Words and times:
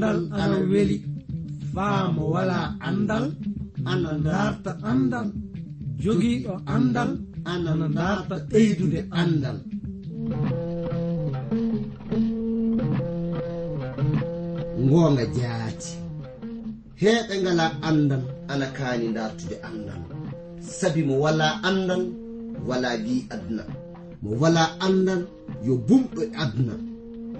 andal 0.00 0.32
ana 0.32 0.58
weli. 0.72 0.96
Faamo 1.74 2.22
wala 2.34 2.60
andal 2.88 3.24
ana 3.92 4.10
darta 4.26 4.72
andal. 4.90 5.28
Jogiiɗo 6.02 6.52
andal 6.74 7.10
ana 7.52 7.86
darta 7.98 8.34
ɓeydude 8.50 9.00
andal. 9.20 9.58
Ngoonga 14.84 15.24
jaati. 15.36 15.92
Heeɓe 17.00 17.34
ngala 17.42 17.66
andal 17.88 18.22
ana 18.52 18.66
kaani 18.76 19.06
dartude 19.16 19.56
andal. 19.68 20.00
Sabi 20.78 21.00
mo 21.08 21.14
wala 21.24 21.46
andal 21.68 22.02
wala 22.68 22.90
li 23.04 23.16
aduna. 23.34 23.64
Mo 24.22 24.30
wala 24.42 24.62
andal 24.86 25.22
yo 25.66 25.74
bumɗo 25.86 26.22
aduna. 26.42 26.74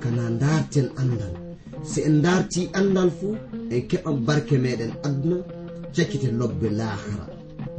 Kana 0.03 0.25
darten 0.43 0.89
andal. 1.03 1.40
si 1.83 2.01
en 2.09 2.21
darti 2.23 2.69
andal 2.79 3.11
fuu 3.19 3.35
en 3.75 3.81
keɓan 3.91 4.17
barke 4.27 4.55
meɗen 4.65 4.93
aduna 5.07 5.37
cakkite 5.95 6.29
lobbe 6.39 6.69
lahara. 6.81 7.27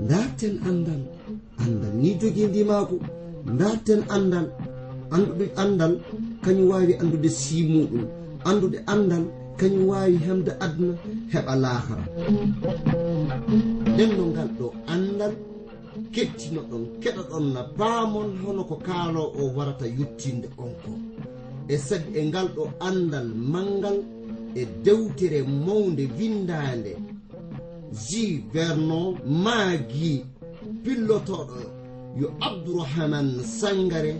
Darten 0.09 0.55
andal 0.69 1.01
andal 1.63 1.93
ni 2.01 2.09
jogii 2.19 2.47
ndimako 2.49 2.95
darten 3.59 4.01
andal 4.15 4.47
anduɗe 5.15 5.45
andal 5.63 5.93
kañum 6.43 6.67
wawi 6.71 6.93
andude 7.01 7.29
simuɗum 7.41 8.03
andude 8.49 8.77
andal 8.93 9.23
kañum 9.59 9.83
wawi 9.91 10.15
hemde 10.25 10.51
aduna 10.65 10.93
heɓa 11.33 11.53
lahara. 11.63 12.05
Nden 13.93 14.09
no 14.17 14.23
ngal 14.31 14.49
ɗo 14.57 14.65
andal 14.93 15.33
kettino 16.13 16.61
ɗon 16.69 16.83
keɗa 17.01 17.21
ɗon 17.29 17.45
na 17.53 17.61
paamon 17.77 18.29
hono 18.43 18.61
ko 18.69 18.75
kaalo 18.87 19.21
o 19.39 19.41
warata 19.55 19.85
yuttinde 19.97 20.47
on 20.63 20.71
ko. 20.83 20.91
e 21.67 21.77
sag 21.77 22.15
e 22.15 22.25
ngal 22.25 22.47
ɗo 22.55 22.63
andal 22.79 23.27
mangal 23.53 23.97
e 24.55 24.65
dewtere 24.83 25.43
mawde 25.43 26.09
windande 26.17 26.97
ji 27.91 28.43
vernon 28.53 29.17
maagi 29.43 30.25
pillotoɗo 30.83 31.59
yo 32.19 32.27
abdourahaman 32.39 33.43
sangare 33.43 34.13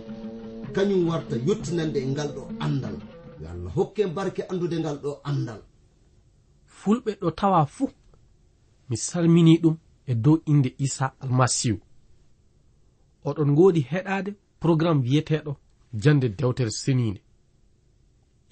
kañum 0.73 1.07
warta 1.09 1.35
yettinande 1.47 1.99
e 1.99 2.07
ngal 2.07 2.29
ɗo 2.35 2.43
andal. 2.59 2.97
Yo 3.41 3.47
allah 3.49 3.71
hokke 3.75 4.07
barke 4.07 4.41
andude 4.49 4.79
ngal 4.79 4.97
ɗo 5.03 5.11
andal. 5.23 5.61
Fulɓe 6.67 7.11
ɗo 7.21 7.31
tawa 7.31 7.65
fuu. 7.65 7.89
Mi 8.89 8.97
salmini 8.97 9.57
ɗum 9.57 9.75
e 10.07 10.15
dow 10.15 10.37
inde 10.45 10.75
isa 10.77 11.13
almasihu 11.19 11.79
oɗon 13.25 13.51
ngoodi 13.51 13.81
heɗade 13.91 14.31
programme 14.59 15.01
wiyeteɗo 15.03 15.55
jande 15.93 16.29
dewtere 16.29 16.71
seniinde. 16.71 17.21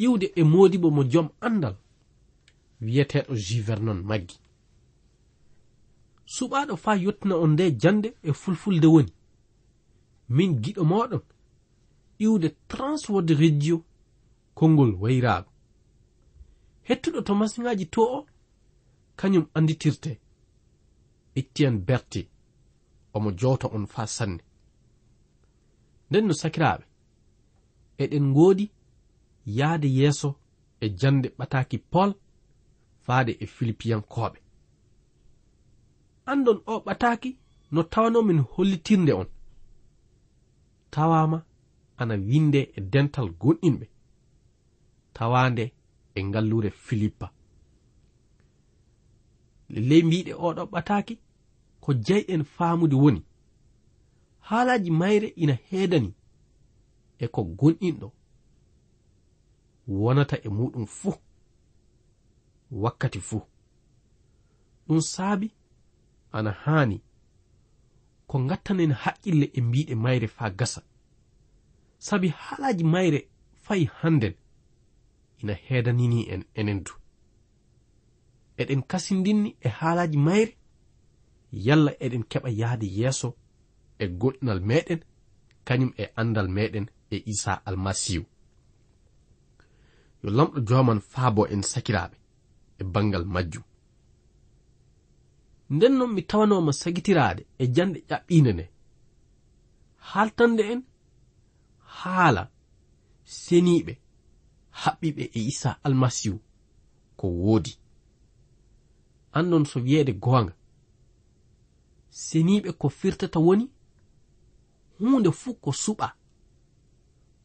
iwde 0.05 0.27
e 0.35 0.43
modibo 0.43 0.87
mo 0.91 1.03
jom 1.03 1.27
andal 1.47 1.75
wiyeteɗo 2.81 3.33
juvernon 3.45 3.99
maggi. 4.09 4.37
Suɓaɗo 6.33 6.73
fa 6.83 6.91
yettina 7.03 7.35
on 7.43 7.51
nde 7.53 7.65
jande 7.81 8.09
e 8.23 8.31
fulfulde 8.41 8.87
woni. 8.93 9.13
Min 10.35 10.51
giɗo 10.63 10.83
moɗon 10.91 11.23
iwde 12.25 12.47
transwode 12.69 13.33
rejio 13.41 13.77
konngol 14.57 14.91
wayraago 15.01 15.51
hettuɗo 16.87 17.19
to 17.25 17.33
masiŋaji 17.35 17.85
to 17.93 18.01
o 18.01 18.19
kañum 19.19 19.45
anditirte. 19.57 20.11
Ittiyan 21.35 21.77
berti 21.87 22.21
omo 23.13 23.31
jowta 23.39 23.67
on 23.75 23.85
fa 23.93 24.07
sanne. 24.07 24.41
Nden 26.09 26.25
no 26.27 26.33
sakiraɓe 26.33 26.85
eɗen 28.03 28.25
ngoodi 28.31 28.65
yahde 29.57 29.87
yeeso 29.97 30.29
e 30.83 30.89
jande 30.99 31.27
ɓataki 31.37 31.77
pol 31.91 32.09
faade 33.05 33.31
e 33.43 33.45
filipiyankoɓe 33.55 34.39
andon 36.31 36.59
o 36.65 36.73
ɓataki 36.85 37.29
no 37.71 37.83
tawanomin 37.83 38.39
hollitirde 38.51 39.13
on. 39.13 39.27
Tawama 40.91 41.45
ana 41.97 42.15
winde 42.15 42.61
e 42.77 42.81
dental 42.81 43.27
gonɗinɓe. 43.41 43.85
Tawande 45.13 45.73
e 46.15 46.23
ngallure 46.23 46.69
filippa. 46.85 47.27
Lelley 49.69 50.03
mbiɗe 50.03 50.33
oɗo 50.47 50.63
ɓataki 50.73 51.13
ko 51.83 51.89
jeyɗen 52.05 52.43
faamude 52.55 52.95
woni. 53.03 53.21
Haalaji 54.47 54.91
mayre 54.91 55.27
ina 55.43 55.53
heedani 55.67 56.13
e 57.19 57.25
ko 57.33 57.41
gonɗinɗo 57.59 58.07
wonata 59.89 60.37
e 60.43 60.49
muɗum 60.49 60.85
fuu 60.85 61.15
wakkati 62.71 63.19
fuu. 63.19 63.41
Ɗum 64.87 65.01
saabi 65.01 65.47
ana 66.31 66.51
haani 66.51 66.97
ko 68.27 68.35
gattanen 68.49 68.91
haqqille 69.01 69.45
e 69.53 69.61
mbiɗe 69.61 69.95
mayre 69.95 70.27
faa 70.27 70.49
gasa. 70.59 70.81
Sabi 71.97 72.27
haalaaji 72.27 72.83
mayre 72.83 73.19
fay 73.65 73.85
hannden 73.99 74.33
ina 75.41 75.53
heedanini 75.53 76.21
en 76.33 76.43
enen 76.59 76.83
du. 76.85 76.91
Eɗen 78.57 78.81
kasindinni 78.91 79.49
e 79.61 79.69
haalaji 79.69 80.17
mayre 80.17 80.53
yalla 81.51 81.91
eɗen 82.05 82.23
keɓa 82.31 82.49
yahde 82.61 82.85
yeeso 82.97 83.29
e 83.99 84.05
goɗɗinal 84.19 84.59
meɗen 84.69 84.99
kañum 85.67 85.91
e 85.97 86.03
andal 86.21 86.47
meɗen 86.55 86.85
e 87.11 87.23
isa 87.31 87.53
almasihu 87.67 88.25
yo 90.23 90.29
lamɗo 90.37 90.59
joman 90.67 90.99
faabo 91.11 91.47
en 91.53 91.61
sakiraaɓe 91.71 92.17
e 92.79 92.83
bangal 92.93 93.25
majjum. 93.33 93.63
Nden 95.69 95.93
noon 95.97 96.13
mi 96.13 96.21
tawanoma 96.29 96.71
sagitiraade 96.81 97.41
e 97.57 97.65
jande 97.75 97.99
ƴaɓɓiinde 98.09 98.51
nde. 98.53 98.65
Haaltande 100.09 100.63
en 100.73 100.81
haala 101.99 102.43
seniiɓe 103.41 103.93
haɓɓiɓe 104.81 105.23
e 105.37 105.39
isa 105.51 105.69
almasihu 105.85 106.39
ko 107.19 107.27
woodi. 107.27 107.73
Annon 109.37 109.65
so 109.65 109.79
wiyeede 109.85 110.13
goonga 110.23 110.53
seniiɓe 112.09 112.71
ko 112.79 112.87
firtata 112.89 113.39
woni 113.39 113.65
huunde 114.97 115.31
fuu 115.31 115.53
ko 115.63 115.71
suɓa 115.83 116.07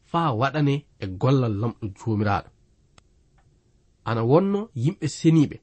faa 0.09 0.29
waɗane 0.39 0.73
e 0.99 1.05
gollal 1.21 1.53
lamɗo 1.61 1.85
joomiraaɗo. 1.97 2.49
ana 4.09 4.21
wonno 4.31 4.59
yimɓe 4.83 5.07
seniɓe 5.17 5.57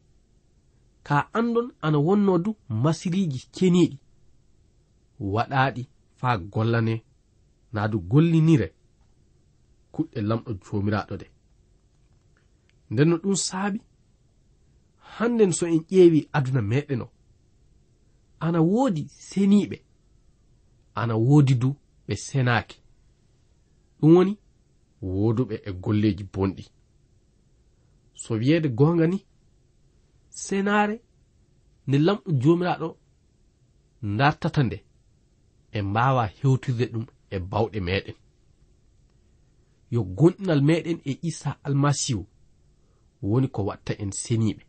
ka 1.07 1.17
andon 1.39 1.69
ana 1.87 1.99
wonno 2.07 2.33
du 2.45 2.51
masiriji 2.83 3.41
keniɗi 3.57 3.97
waɗaɗi 5.35 5.83
faa 6.19 6.37
gollane 6.53 6.95
naa 7.73 7.89
du 7.93 7.99
gollinire. 8.11 8.69
Kuɗɗe 9.95 10.19
lamɗo 10.29 10.51
joomiraaɗo 10.65 11.15
de. 11.21 11.27
Nden 12.91 13.09
no 13.11 13.17
ɗum 13.23 13.37
saabi 13.47 13.79
hannden 15.17 15.53
so 15.53 15.67
en 15.67 15.81
ƴeewi 15.91 16.21
aduna 16.37 16.63
meɗen 16.71 17.01
o 17.03 17.09
ana 18.45 18.61
woodi 18.73 19.03
seniiɓe 19.29 19.77
ana 21.01 21.15
woodi 21.27 21.55
du 21.63 21.69
ɓe 22.07 22.15
senaaki. 22.27 22.77
Ɗum 24.01 24.13
woni 24.17 24.33
wooduɓe 25.03 25.55
e 25.69 25.71
golleji 25.83 26.25
bonɗi. 26.33 26.65
so 28.23 28.31
wiyeede 28.41 28.69
goonga 28.79 29.07
ni 29.13 29.19
senaare 30.45 30.97
nde 31.87 31.97
lamɗo 32.07 32.29
joomiraaɗo 32.43 32.89
dartata 34.19 34.61
nde 34.67 34.79
e 35.77 35.79
mbaawa 35.89 36.25
hewtirde 36.39 36.85
ɗum 36.93 37.07
e 37.35 37.37
bawɗe 37.51 37.79
meɗen 37.89 38.17
yo 39.93 40.01
gonɗinal 40.19 40.61
meɗen 40.69 40.99
e 41.11 41.13
isa 41.31 41.51
almasihu 41.67 42.23
woni 43.23 43.49
ko 43.49 43.61
watta 43.69 43.93
en 44.03 44.11
seniiɓe. 44.23 44.63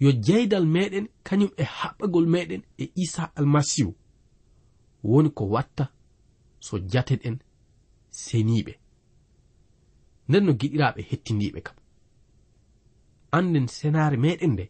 Yo 0.00 0.10
jeydal 0.24 0.66
meɗen 0.66 1.06
kañum 1.26 1.50
e 1.56 1.64
haɓɓagol 1.76 2.26
meɗen 2.34 2.62
e 2.78 2.84
isa 2.94 3.32
almasihu 3.38 3.92
woni 5.10 5.30
ko 5.30 5.44
watta 5.54 5.84
so 6.66 6.78
jaten 6.92 7.20
en 7.28 7.36
seniiɓe. 8.10 8.72
Nden 10.28 10.44
no 10.46 10.52
giɗiraaɓe 10.60 11.00
hettindiiɓe 11.10 11.60
kam. 11.66 11.76
anden 13.36 13.66
senare 13.76 14.16
meɗen 14.24 14.52
nde 14.54 14.64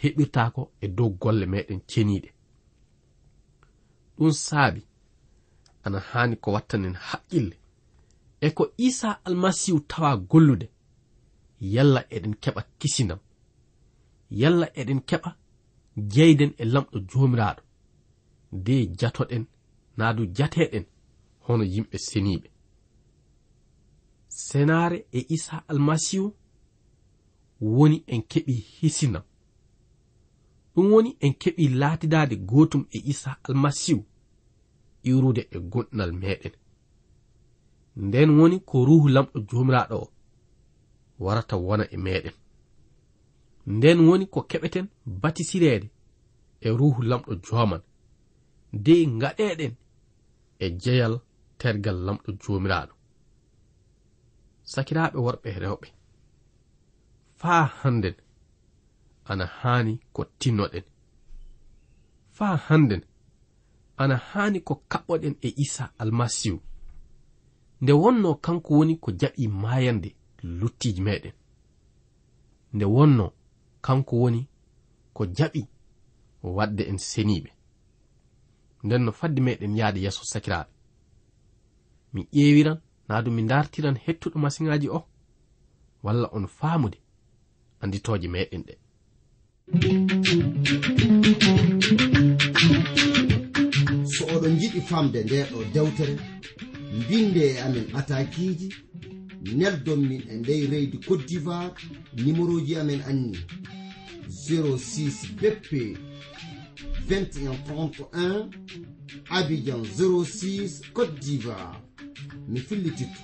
heɓirtako 0.00 0.62
e 0.84 0.86
dow 0.96 1.10
golle 1.22 1.46
meɗen 1.52 1.80
ceniɗe 1.90 2.30
ɗum 4.16 4.32
saabi 4.46 4.82
ana 5.84 5.98
hani 6.10 6.36
ko 6.42 6.48
wattanen 6.54 6.94
haqqille. 7.08 7.56
E 8.40 8.50
ko 8.50 8.72
isa 8.76 9.10
almasihu 9.24 9.80
tawa 9.90 10.16
gollude 10.16 10.66
yalla 11.60 12.00
eɗen 12.16 12.34
keɓa 12.42 12.62
kisinam 12.78 13.20
yalla 14.30 14.66
eɗen 14.80 15.00
keɓa 15.08 15.30
jeyden 16.12 16.52
e 16.58 16.64
lamɗo 16.64 16.96
jomiraɗo 17.10 17.62
de 18.64 18.74
jatoɗen 18.98 19.44
naa 19.96 20.12
du 20.16 20.22
jateɗen 20.36 20.84
hono 21.44 21.64
yimɓe 21.64 21.96
seniɓe 22.08 22.48
senare 24.28 24.98
e 25.12 25.20
isa 25.34 25.56
almasihu 25.70 26.34
woni 27.60 28.04
en 28.06 28.22
keɓi 28.22 28.52
hisina 28.52 29.24
ɗum 30.74 30.92
woni 30.92 31.16
en 31.20 31.32
keɓi 31.40 31.68
laatidade 31.68 32.36
gotum 32.36 32.82
e 32.90 32.98
isa 33.12 33.30
almasihu 33.44 34.04
irude 35.04 35.42
e 35.50 35.58
gonɗinal 35.58 36.12
meɗen 36.12 36.54
nden 37.96 38.30
woni 38.38 38.56
ko 38.68 38.84
ruhu 38.84 39.08
lamɗo 39.08 39.38
jomiraɗo 39.48 39.96
o 40.04 40.08
warata 41.24 41.56
wona 41.56 41.84
e 41.94 41.96
meɗen 41.96 42.36
nden 43.66 43.98
woni 44.08 44.26
ko 44.26 44.40
keɓeten 44.50 44.86
batisirede 45.22 45.88
e 46.60 46.68
ruhu 46.78 47.02
lamɗo 47.02 47.32
joman 47.46 47.82
dey 48.84 49.02
gaɗeɗen 49.20 49.74
e 50.64 50.66
jeyal 50.82 51.14
tergal 51.58 51.98
lamɗo 52.06 52.30
jomiraɗo 52.42 52.94
sakiraɓe 54.72 55.18
worɓe 55.26 55.50
rewɓe. 55.64 55.88
faa 57.40 57.64
hannden 57.64 58.14
ana 59.24 59.46
haani 59.46 60.00
ko 60.12 60.24
tinnoɗen. 60.38 60.84
Faa 62.36 62.56
hannden 62.56 63.02
ana 63.96 64.16
haani 64.16 64.60
ko 64.60 64.74
kaɓɓoɗen 64.90 65.34
e 65.46 65.48
isa 65.64 65.84
almasihu. 65.98 66.58
Nde 67.80 67.92
wonno 67.92 68.34
kanko 68.44 68.70
woni 68.78 68.94
ko 68.96 69.10
jaɓi 69.20 69.48
maayande 69.62 70.10
luttiji 70.42 71.02
meɗen. 71.06 71.32
Nde 72.74 72.84
wonno 72.84 73.26
kanko 73.86 74.14
woni 74.22 74.48
ko 75.16 75.22
jaɓi 75.36 75.60
wadde 76.56 76.82
en 76.90 76.98
seniiɓe. 76.98 77.50
Nden 78.84 79.02
no 79.04 79.12
fadde 79.12 79.40
meɗen 79.46 79.76
yahde 79.78 80.00
yeeso 80.04 80.22
sakiraaɓe. 80.32 80.70
Mi 82.12 82.20
ƴeewiran 82.32 82.78
naa 83.08 83.22
du 83.22 83.30
mi 83.30 83.42
dartiran 83.50 83.96
hettuɗo 84.04 84.38
masiŋaaji 84.38 84.88
o 84.88 85.00
walla 86.02 86.28
on 86.32 86.46
faamude 86.46 86.98
anditoje 87.86 88.28
meɗen 88.28 88.62
ɗe. 88.66 88.74
So 94.12 94.22
oɗon 94.34 94.54
jiɗi 94.60 94.80
famde 94.90 95.18
nde 95.24 95.36
ɗo 95.50 95.58
dewtere 95.74 96.14
mbinde 96.98 97.42
e 97.52 97.58
amen 97.66 97.86
atakiji 97.98 98.68
neldon 99.58 100.00
min 100.08 100.22
e 100.30 100.34
ndey 100.40 100.66
reydi 100.72 100.98
cote 101.06 101.24
d'ivoire 101.28 101.74
numéro 102.24 102.60
ji 102.66 102.76
amen 102.76 103.00
anni 103.10 103.38
06 104.28 105.26
bp 105.40 105.70
2131 107.08 108.50
abidjan 109.30 109.82
06 109.84 110.82
cote 110.92 111.14
d'ivoire. 111.20 111.78
Mi 112.48 112.60
fillititto 112.60 113.20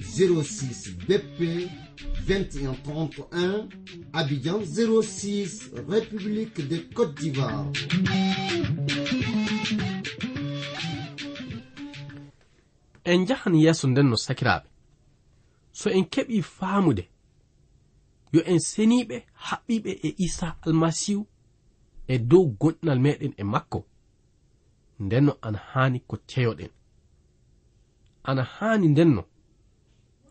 06 0.00 0.90
bp 1.08 1.38
2131 2.26 3.68
Abidjan 4.12 4.60
06 4.64 5.70
République 5.88 6.68
de 6.68 6.78
Côte 6.94 7.14
d'Ivoire. 7.14 7.66
en 13.04 13.26
jahan 13.26 13.54
yeeso 13.54 13.88
nden 13.88 14.08
no 14.08 14.16
sakiraaɓe 14.16 14.68
so 15.72 15.90
en 15.90 16.04
keɓi 16.12 16.42
faamude 16.42 17.04
yo 18.32 18.40
en 18.52 18.58
seniiɓe 18.70 19.16
haɓɓiɓe 19.46 19.90
e 20.06 20.14
isa 20.18 20.56
almasihu 20.66 21.22
e 22.12 22.18
dow 22.18 22.44
gonɗinal 22.60 23.00
meɗen 23.04 23.32
e 23.36 23.44
makko 23.52 23.80
ndenno 25.04 25.32
ana 25.46 25.58
haani 25.70 25.98
ko 26.08 26.16
ceyoɗen 26.30 26.72
ana 28.28 28.42
haani 28.54 28.88
ndenno 28.88 29.22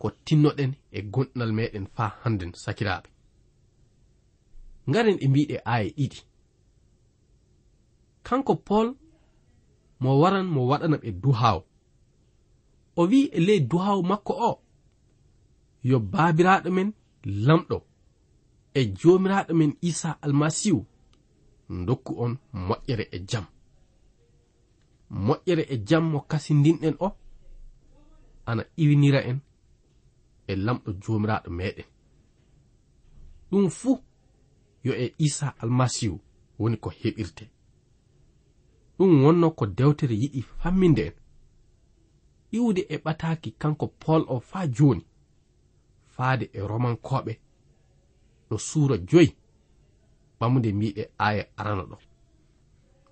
ko 0.04 0.10
tinnoɗen 0.26 0.72
e 0.96 0.98
gonɗinal 1.12 1.52
meɗen 1.58 1.86
faa 1.94 2.10
hannden 2.22 2.52
sakiraaɓe. 2.62 3.08
Ngaren 4.88 5.18
e 5.24 5.26
mbiɗe 5.30 5.56
aaye 5.72 5.88
ɗiɗi. 5.96 6.18
Kanko 8.26 8.52
pol 8.66 8.88
mo 10.02 10.10
waran 10.20 10.46
mo 10.54 10.60
waɗana 10.70 10.96
ɓe 11.02 11.10
duhaawo. 11.22 11.60
O 13.00 13.02
wi'i 13.10 13.30
e 13.36 13.38
ley 13.46 13.60
duhaawo 13.70 14.02
makko 14.10 14.32
o? 14.48 14.50
Yo 15.88 15.96
baabiraaɗo 16.12 16.68
men 16.76 16.88
lamɗo 17.46 17.76
e 18.78 18.80
joomiraaɗo 18.98 19.52
men 19.60 19.72
isa 19.88 20.10
almasihu 20.24 20.80
dokku 21.86 22.12
on 22.24 22.32
moƴƴere 22.66 23.04
e 23.16 23.18
jam. 23.30 23.46
Moƴƴere 25.26 25.64
e 25.74 25.76
jam 25.88 26.04
mo 26.12 26.18
kasindinɗen 26.30 26.96
o? 27.06 27.08
Ana 28.48 28.62
iwinira 28.82 29.20
en 29.30 29.38
e 30.46 30.56
lamɗo 30.56 30.90
jomiraɗo 31.02 31.50
meɗen. 31.58 31.86
Ɗum 33.50 33.68
fuu 33.70 33.98
yo 34.84 34.92
e 34.94 35.14
isa 35.18 35.54
almasihu 35.60 36.20
woni 36.58 36.76
ko 36.76 36.90
heɓirte. 36.90 37.44
Ɗum 38.98 39.24
wonno 39.24 39.50
ko 39.50 39.66
dewtere 39.66 40.14
yiɗi 40.22 40.40
famminde 40.42 41.02
en 41.06 41.14
iwde 42.56 42.86
e 42.88 42.96
ɓataaki 43.04 43.50
kanko 43.60 43.86
pol 44.02 44.22
o 44.28 44.40
faa 44.40 44.66
jooni 44.76 45.04
faade 46.14 46.50
e 46.52 46.60
romankoɓe 46.60 47.32
ɗo 48.48 48.56
suura 48.58 48.96
joyi 49.10 49.30
ɓamude 50.38 50.72
mbiɗe 50.72 51.02
aya 51.18 51.44
arano 51.56 51.84
ɗo. 51.90 51.96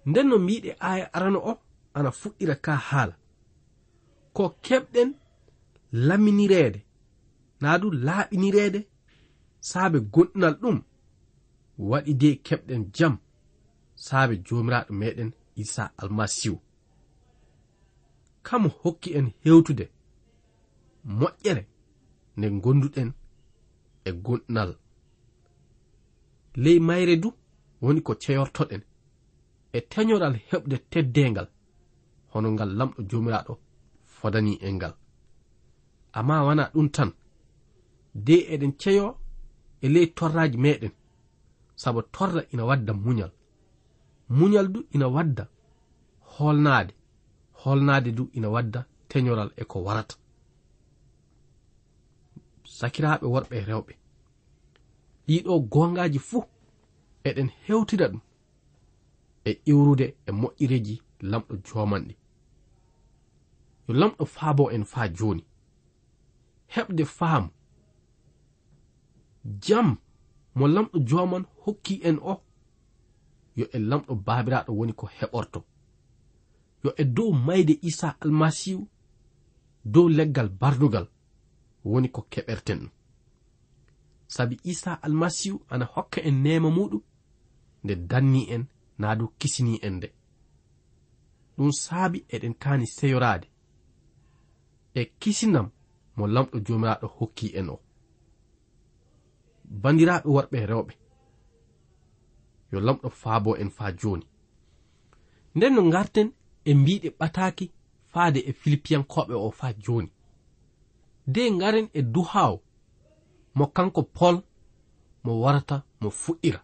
Nden 0.06 0.26
no 0.28 0.38
mbiɗe 0.38 0.70
aya 0.80 1.06
arano 1.16 1.38
o 1.50 1.52
ana 1.94 2.10
fuɗɗira 2.10 2.54
ka 2.64 2.76
haala 2.76 3.14
ko 4.32 4.44
keɓɗen 4.64 5.10
laminireede 5.92 6.80
naa 7.62 7.76
ɗum 7.80 7.94
laaɓinireede 8.06 8.80
saabe 9.70 9.98
gonɗinal 10.14 10.54
ɗum 10.62 10.78
waɗi 11.90 12.12
de 12.20 12.28
keɓɗen 12.46 12.82
jam. 12.96 13.14
Saabe 14.06 14.34
joomiraaɗo 14.46 14.92
meɗen 15.00 15.30
isa 15.62 15.84
almasihu. 16.00 16.56
Kamo 18.46 18.68
hokki 18.80 19.08
en 19.18 19.26
hewtude 19.44 19.84
moƴƴere 21.18 21.62
nde 22.36 22.46
gonduɗen 22.62 23.10
e 24.08 24.10
gonɗinal. 24.24 24.70
Ley 26.62 26.78
mayre 26.88 27.14
du 27.22 27.28
woni 27.82 28.00
ko 28.06 28.12
ceyortoɗen 28.22 28.82
e 29.76 29.78
teñoral 29.90 30.34
heɓde 30.48 30.76
teddengal 30.90 31.48
hono 32.32 32.48
ngal 32.54 32.70
lamɗo 32.78 33.00
joomiraaɗo 33.10 33.54
fodani 34.16 34.52
en 34.66 34.74
ngal. 34.76 34.94
Amma 36.18 36.44
wana 36.46 36.64
ɗum 36.74 36.88
tan 36.96 37.10
de 38.14 38.34
eɗen 38.54 38.72
ceyo 38.78 39.18
e 39.80 39.88
ley 39.88 40.06
torraji 40.06 40.56
meɗen. 40.58 40.92
Saabu 41.76 42.02
torra 42.02 42.42
ina 42.52 42.64
wadda 42.64 42.92
muñal. 42.92 43.32
Muñal 44.28 44.68
du 44.72 44.86
ina 44.94 45.08
wadda 45.08 45.48
holnaade. 46.34 46.94
Holnaade 47.64 48.12
du 48.12 48.30
ina 48.34 48.48
wadda 48.48 48.86
teñoral 49.08 49.50
e 49.56 49.64
ko 49.64 49.78
warata. 49.84 50.16
Sakiraɓe 52.64 53.26
worɓe 53.26 53.54
e 53.60 53.64
rewɓe. 53.64 53.92
Ɗiɗo 55.26 55.60
gongaji 55.72 56.18
fuu 56.18 56.44
eɗen 57.24 57.48
hewtida 57.66 58.08
ɗum 58.08 58.20
e 59.44 59.60
iwrude 59.70 60.06
e 60.26 60.30
moƴƴireji 60.32 61.02
lamɗo 61.30 61.54
jomanɗi 61.66 62.14
yo 63.86 63.94
lamɗo 63.94 64.24
faabo 64.34 64.70
en 64.70 64.84
faa 64.84 65.08
joni 65.16 65.44
heɓde 66.74 67.04
faamu 67.04 67.48
jam 69.44 69.96
mo 70.54 70.66
lamɗo 70.68 70.98
joman 71.08 71.44
hokki 71.64 72.00
en 72.02 72.18
o. 72.22 72.42
Yo 73.56 73.66
e 73.72 73.78
lamɗo 73.78 74.14
baabiraɗo 74.14 74.72
woni 74.72 74.92
ko 74.92 75.06
heɓorto. 75.06 75.64
Yo 76.84 76.90
e 76.96 77.04
dow 77.04 77.32
mayde 77.32 77.78
isa 77.82 78.16
almasihu 78.20 78.88
dow 79.84 80.08
leggal 80.08 80.48
bardugal 80.48 81.08
woni 81.84 82.08
ko 82.10 82.26
keɓerten. 82.30 82.78
Ɗum 82.78 82.90
sabi 84.26 84.56
isa 84.64 84.92
almasihu 85.02 85.60
ana 85.68 85.84
hokka 85.84 86.20
en 86.22 86.42
nema 86.42 86.70
muɗum 86.70 87.02
nde 87.84 87.94
danni 87.96 88.50
en 88.50 88.64
naa 88.98 89.16
du 89.16 89.28
kisini 89.38 89.78
en 89.82 89.94
nde. 89.96 90.08
Ɗum 91.56 91.72
saabi 91.72 92.24
eɗen 92.28 92.54
kani 92.54 92.86
seyorade. 92.86 93.48
E 94.94 95.04
kisinam 95.20 95.70
mo 96.16 96.26
lamɗo 96.26 96.58
jomiraɗo 96.66 97.06
hokki 97.06 97.56
en 97.58 97.68
o. 97.70 97.81
bandiraɓe 99.82 100.28
worɓe 100.34 100.66
rewɓe. 100.70 100.94
Yo 102.72 102.80
lamɗo 102.80 103.08
faabo 103.10 103.56
en 103.56 103.70
faa 103.70 103.92
joni 104.00 104.26
nden 105.54 105.74
no 105.74 105.90
garten 105.90 106.28
e 106.64 106.74
mbiɗe 106.74 107.08
ɓataki 107.18 107.64
faade 108.12 108.40
e 108.48 108.52
filipiyankoɓe 108.60 109.34
o 109.34 109.50
faa 109.50 109.72
joni 109.84 110.10
de 111.26 111.42
garen 111.60 111.88
e 111.92 112.02
duhaw 112.02 112.54
mo 113.54 113.66
kanko 113.66 114.02
pol 114.02 114.36
mo 115.24 115.32
warata 115.42 115.76
mo 116.00 116.10
fuɗɗira. 116.10 116.60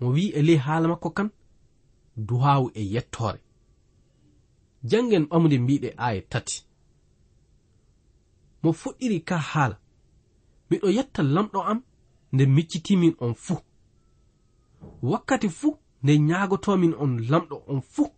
Mo 0.00 0.06
wi 0.14 0.24
e 0.34 0.42
ley 0.42 0.56
haala 0.56 0.88
makko 0.88 1.10
kan 1.10 1.28
duhawu 2.16 2.70
e 2.74 2.82
yettore 2.94 3.40
jangen 4.90 5.24
ɓamude 5.30 5.58
mbiɗe 5.58 5.88
aya 5.96 6.22
tati. 6.22 6.64
Mo 8.62 8.72
fuɗɗiri 8.72 9.18
ka 9.24 9.36
haala. 9.38 9.81
miɗo 10.72 10.88
yetta 10.96 11.22
lamɗo 11.34 11.58
am 11.70 11.78
nde 12.32 12.44
miccitimin 12.46 13.14
on 13.24 13.34
fuu. 13.44 13.58
Wakkati 15.10 15.48
fuu 15.58 15.72
nde 16.02 16.12
ñaagotomin 16.28 16.94
on 17.02 17.12
lamɗo 17.30 17.56
on 17.72 17.80
fuu. 17.92 18.08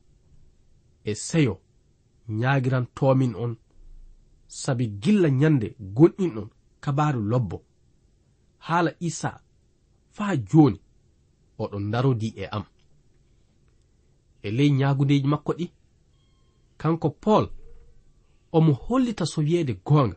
E 1.05 1.13
seyo 1.15 1.55
ñaagirantomin 2.41 3.35
on. 3.45 3.53
Sabi 4.47 4.85
gilla 5.03 5.29
ñande 5.41 5.69
gonɗinɗon 5.97 6.49
kabaru 6.83 7.21
lobbo. 7.31 7.57
Haala 8.67 8.91
isa 9.09 9.31
faa 10.17 10.35
jooni 10.51 10.81
oɗon 11.63 11.85
darodi 11.93 12.29
e 12.37 12.45
am. 12.57 12.65
E 14.43 14.49
ley 14.57 14.71
ñaagundeeji 14.79 15.27
makko 15.33 15.53
ɗi 15.59 15.67
kanko 16.81 17.09
paul 17.11 17.47
omo 18.57 18.73
hollita 18.85 19.25
so 19.27 19.41
wiyeede 19.47 19.75
goonga. 19.87 20.17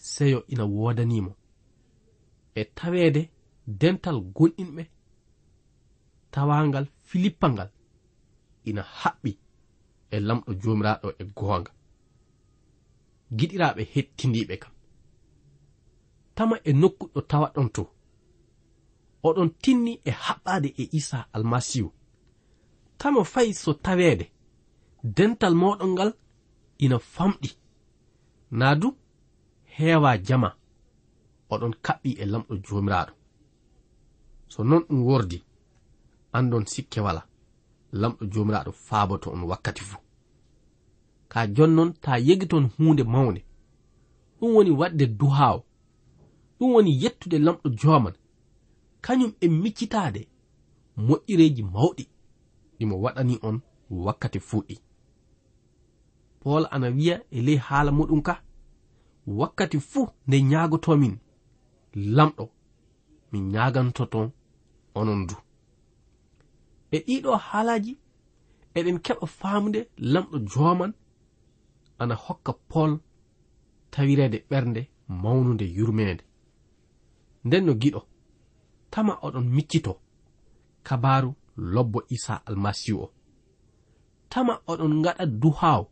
seyo 0.00 0.38
ina 0.52 0.64
woodanimo 0.64 1.32
e 2.54 2.62
taweede 2.76 3.22
dental 3.80 4.18
gonɗinɓe 4.36 4.82
tawangal 6.32 6.86
filippa 7.08 7.46
ngal 7.54 7.70
ina 8.68 8.82
haɓɓi 9.00 9.30
e 10.14 10.16
lamɗo 10.26 10.50
jomiraɗo 10.62 11.08
e 11.20 11.24
goonga 11.38 11.72
giɗiraɓe 13.36 13.82
hettindiɓe 13.92 14.54
kam. 14.62 14.72
Tama 16.34 16.56
e 16.64 16.70
nokkuɗo 16.80 17.20
tawa 17.30 17.46
ɗon 17.54 17.68
to 17.74 17.82
oɗon 19.28 19.48
tinni 19.62 19.92
e 20.04 20.10
haɓɓade 20.24 20.68
e 20.82 20.84
isa 20.98 21.18
almasihu. 21.34 21.90
Tama 22.98 23.20
fayi 23.32 23.52
so 23.62 23.70
taweede 23.84 24.26
dental 25.16 25.54
moɗon 25.62 25.90
ngal 25.94 26.10
ina 26.84 26.98
famɗi. 27.14 27.50
Naa 28.58 28.74
du 28.80 28.88
heewa 29.80 30.10
jama 30.26 30.50
oɗon 31.52 31.72
kaɓɓi 31.84 32.10
e 32.22 32.24
lamɗo 32.32 32.54
joomiraaɗo. 32.64 33.12
So 34.52 34.64
non 34.64 34.82
ɗum 34.88 35.00
wordi 35.08 35.38
andon 36.36 36.64
sikke 36.72 37.00
wala 37.06 37.22
lamɗo 38.00 38.22
joomiraaɗo 38.32 38.72
faaboto 38.86 39.30
on 39.34 39.42
wakkati 39.50 39.82
fuu. 39.88 40.00
Ka 41.32 41.46
jonnon 41.56 41.90
ta 42.02 42.12
yegiton 42.28 42.64
huunde 42.76 43.04
mawnde 43.04 43.40
ɗum 44.38 44.50
woni 44.56 44.70
waɗde 44.80 45.06
duhaawo 45.18 45.60
ɗum 46.58 46.70
woni 46.74 46.92
yettude 47.02 47.38
lamɗo 47.46 47.68
jooman 47.80 48.14
kañum 49.04 49.32
e 49.40 49.46
miccitaade 49.62 50.20
moƴƴireeji 51.06 51.62
mawɗi 51.74 52.04
ɗimo 52.78 52.94
waɗani 53.04 53.34
on 53.42 53.56
wakkati 54.04 54.40
fuɗɗi 54.48 54.76
pool 56.40 56.64
ana 56.70 56.88
wiya 56.96 57.16
e 57.30 57.38
ley 57.46 57.56
haala 57.66 57.90
muɗum 57.92 58.22
ka 58.22 58.34
wakkati 59.26 59.80
fuu 59.80 60.08
nde 60.26 60.42
ñaagotomin 60.42 61.18
lamɗo 62.16 62.44
min 63.32 63.44
ñagantoton 63.52 64.30
onon 64.94 65.26
du. 65.28 65.34
E 66.90 66.98
ɗiɗo 67.06 67.30
haalaji 67.46 67.92
eɗen 68.78 68.98
keɓa 69.04 69.26
famde 69.26 69.80
lamɗo 70.12 70.36
joman 70.50 70.92
ana 71.98 72.14
hokka 72.14 72.52
pol 72.70 72.90
tawirede 73.92 74.38
ɓernde 74.50 74.82
mawnude 75.22 75.64
yurmede 75.76 76.24
nden 77.44 77.64
no 77.66 77.72
giɗo 77.82 78.00
tama 78.92 79.12
oɗon 79.26 79.46
miccito 79.54 79.92
kabaru 80.86 81.30
lobbo 81.56 81.98
isa 82.08 82.34
almasihu 82.46 82.98
o. 83.04 83.12
Tama 84.28 84.52
oɗon 84.70 85.02
gaɗa 85.04 85.24
duhaw 85.26 85.82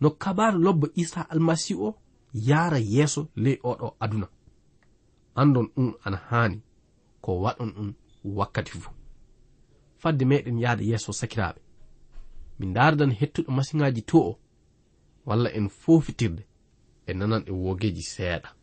no 0.00 0.08
kabaru 0.22 0.58
lobbo 0.58 0.86
isa 1.02 1.20
almasihu 1.32 1.82
o 1.86 1.90
yara 2.34 2.78
yeeso 2.78 3.28
ley 3.36 3.58
oɗo 3.62 3.96
aduna. 4.00 4.28
Andon 5.34 5.66
ɗum 5.74 5.94
ana 6.04 6.16
haani 6.16 6.62
ko 7.20 7.40
waɗon 7.42 7.70
ɗum 7.74 7.94
wakkati 8.24 8.70
fuu. 8.72 8.92
Fadde 9.96 10.24
meɗen 10.24 10.58
yahda 10.58 10.82
yeeso 10.84 11.12
sakiraaɓe. 11.12 11.60
Min 12.58 12.72
dardan 12.74 13.10
hettuɗo 13.10 13.50
masiŋaji 13.52 14.02
to 14.02 14.18
o 14.18 14.38
walla 15.26 15.50
en 15.52 15.68
fofitirde 15.68 16.42
e 17.06 17.12
nanan 17.14 17.44
e 17.46 17.50
wogeji 17.50 18.02
seeɗa. 18.02 18.57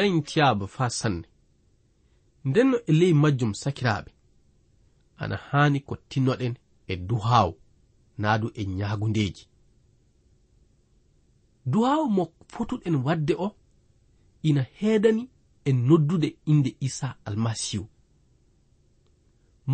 dañtiyaaɓe 0.00 0.64
faa 0.74 0.90
sanne. 1.00 1.26
Ndenno 2.48 2.76
e 2.90 2.92
ley 3.00 3.12
majjum 3.22 3.52
sakiraaɓe. 3.62 4.10
Ana 5.22 5.36
haani 5.48 5.78
ko 5.88 5.94
tinnoɗen 6.10 6.54
e 6.92 6.94
duhaawu 7.08 7.52
naa 8.20 8.38
du 8.40 8.48
e 8.60 8.62
ñaagundeeji 8.78 9.44
duwawu 11.70 12.04
mo 12.16 12.24
fotuɗen 12.52 12.96
wadde 13.06 13.34
o 13.46 13.48
ina 14.48 14.62
heedani 14.78 15.22
e 15.64 15.70
noddude 15.72 16.28
inde 16.52 16.70
isa 16.86 17.08
almasihu 17.24 17.86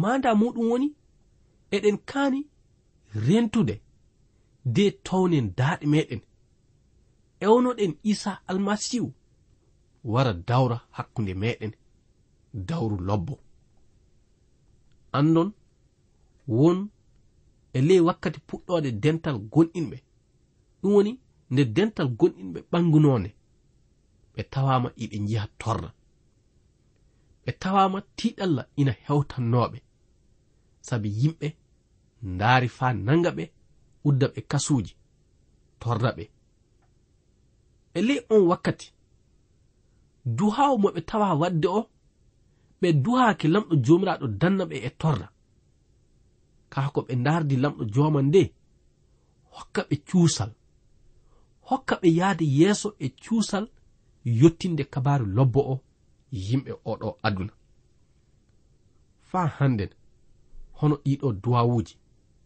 manda 0.00 0.30
muɗum 0.40 0.66
woni 0.70 0.88
eɗen 1.76 1.98
kaani 2.10 2.40
rentude 3.26 3.74
de 4.74 4.84
townen 5.06 5.46
daaɗe 5.58 5.84
meɗen 5.92 6.20
ewnoɗen 7.46 7.92
isa 8.12 8.32
almasihu 8.50 9.08
wara 10.12 10.32
dawra 10.48 10.76
hakkunde 10.96 11.32
meɗen 11.34 11.72
dawru 12.68 12.96
lobbo. 13.08 13.34
Andon 15.12 15.52
won 16.58 16.78
e 17.72 17.80
ley 17.88 18.00
wakkati 18.06 18.40
puɗɗode 18.48 18.90
dental 19.02 19.36
gonɗinɓe. 19.52 19.96
Ɗum 20.80 20.92
woni 20.94 21.12
nde 21.50 21.62
dental 21.76 22.08
gonɗinɓe 22.18 22.60
ɓangunonde 22.70 23.30
ɓe 24.34 24.42
tawama 24.52 24.88
iɓe 25.02 25.16
jiha 25.28 25.46
torra. 25.60 25.90
Ɓe 27.44 27.52
tawama 27.62 27.98
tiɗalla 28.16 28.62
ina 28.80 28.92
hewtannoɓe 29.04 29.78
sabi 30.88 31.08
yimɓe 31.20 31.48
ndaari 32.22 32.68
fa 32.68 32.86
nanga 33.06 33.30
ɓe 33.36 33.44
udda 34.08 34.26
ɓe 34.34 34.40
kasuji 34.50 34.92
torra 35.80 36.10
ɓe. 36.16 36.24
E 37.94 38.00
ley 38.02 38.20
on 38.30 38.42
wakkati 38.50 38.86
duhawo 40.26 40.78
mo 40.78 40.88
ɓe 40.94 41.00
tawa 41.08 41.34
wadde 41.40 41.68
o 41.68 41.80
ɓe 42.80 42.88
duhaaki 43.04 43.46
lamɗo 43.48 43.74
jomiraɗo 43.84 44.26
danna 44.40 44.64
ɓe 44.70 44.76
e 44.88 44.90
torna 45.00 45.26
kaa 46.72 46.88
ko 46.94 47.00
ɓe 47.06 47.14
ndaardi 47.20 47.56
lamɗo 47.62 47.82
joman 47.94 48.26
nde 48.28 48.42
hokka 49.56 49.82
ɓe 49.88 49.96
cuusal. 50.08 50.50
Hokka 51.68 51.94
ɓe 52.00 52.08
yahde 52.18 52.44
yeeso 52.58 52.88
e 52.98 53.08
cuusal 53.22 53.66
yottinde 54.40 54.84
kabaru 54.92 55.26
lobbo 55.36 55.60
o 55.72 55.74
yimɓe 56.32 56.72
oɗo 56.90 57.08
aduna. 57.26 57.52
Faa 59.30 59.46
hannden 59.56 59.90
hono 60.78 60.96
ɗiɗo 61.04 61.28
duwawuji 61.42 61.94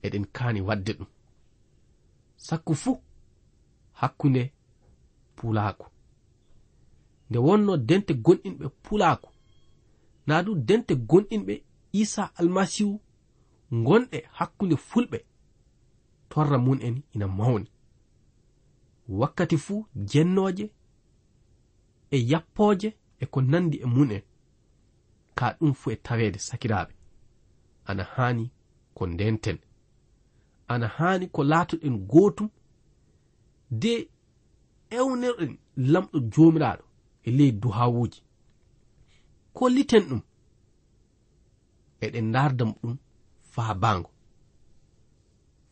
eɗen 0.05 0.25
kaani 0.37 0.61
wadde 0.69 0.93
ɗum. 0.99 1.09
Sakku 2.37 2.75
fuu 2.83 3.03
hakkunde 4.01 4.43
puulaaku. 5.37 5.87
nde 7.31 7.39
wonno 7.39 7.77
dente 7.77 8.15
gonɗinɓe 8.15 8.69
pulaako. 8.83 9.29
Na 10.27 10.43
du 10.43 10.55
dente 10.55 10.95
gonɗinɓe 10.95 11.63
isa 11.93 12.23
almasihu 12.39 13.01
gonɗe 13.73 14.19
hakkunde 14.33 14.77
fulɓe 14.77 15.19
torra 16.29 16.59
mun 16.59 16.79
en 16.83 17.03
ina 17.15 17.27
mawni. 17.29 17.71
Wakkati 19.09 19.57
fuu 19.59 19.87
jennooje 20.11 20.71
e 22.11 22.19
yappooje 22.31 22.89
e 23.19 23.27
ko 23.27 23.41
nandi 23.43 23.77
e 23.79 23.87
mun 23.87 24.11
en 24.11 24.23
ka 25.35 25.47
ɗum 25.59 25.73
fuu 25.75 25.91
e 25.91 25.97
taweede 25.97 26.39
sakiraaɓe. 26.39 26.93
Ana 27.85 28.05
haani 28.05 28.51
ko 28.95 29.07
ndenten 29.07 29.59
ana 30.69 30.87
haani 30.89 31.27
ko 31.29 31.45
laatoɗen 31.45 31.97
gootum 32.11 32.49
de 33.71 34.09
ewnerɗen 34.91 35.59
lamɗo 35.77 36.19
joomiraaɗo. 36.33 36.85
e 37.27 37.31
ley 37.31 37.53
duhawuji. 37.53 38.21
Kolliten 39.57 40.05
ɗum 40.09 40.23
eɗen 42.05 42.33
dardamo 42.33 42.75
ɗum 42.83 42.97
faabango 43.53 44.11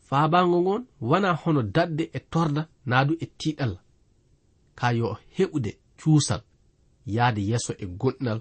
faabango 0.09 0.57
ngon 0.63 0.83
wana 1.01 1.31
hono 1.41 1.63
dadde 1.75 2.05
e 2.13 2.21
torda 2.33 2.63
naadu 2.91 3.13
e 3.25 3.27
tiiɗal 3.39 3.75
ka 4.79 4.87
yo 4.99 5.07
heɓude 5.37 5.71
cuusal 5.99 6.43
yahde 7.15 7.41
yeeso 7.51 7.73
e 7.83 7.87
gonɗinal 8.01 8.41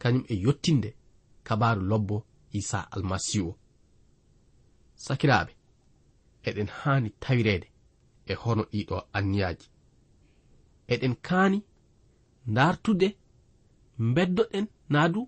kañum 0.00 0.24
e 0.32 0.34
yottinde 0.44 0.90
kabaru 1.46 1.82
lobbo 1.90 2.16
isa 2.58 2.78
almasihu 2.94 3.48
o 3.50 3.58
sakiraaɓe 5.04 5.52
eɗen 6.48 6.68
haani 6.78 7.08
tawireede 7.22 7.68
e 8.30 8.34
hono 8.42 8.62
ɗiɗo 8.72 8.96
anniyaji 9.16 9.66
eɗen 10.92 11.14
kaani 11.26 11.58
dartude 12.54 13.08
beddoɗen 14.14 14.66
naa 14.92 15.08
du 15.14 15.20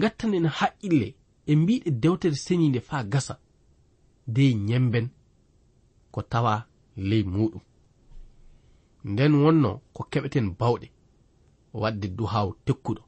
gattanen 0.00 0.46
haqqille 0.58 1.08
e 1.50 1.52
mbiɗe 1.60 1.90
dewtere 2.02 2.36
seninde 2.44 2.80
faa 2.88 3.02
gasa 3.12 3.34
dey 4.34 4.52
ñemben 4.68 5.06
ko 6.12 6.20
tawa 6.32 6.54
ley 7.08 7.22
muɗum 7.34 7.62
nden 9.10 9.32
wonno 9.42 9.70
ko 9.94 10.02
keɓeten 10.10 10.46
bawɗe 10.58 10.86
wadde 11.80 12.08
duhaw 12.08 12.48
tekkuɗo. 12.64 13.02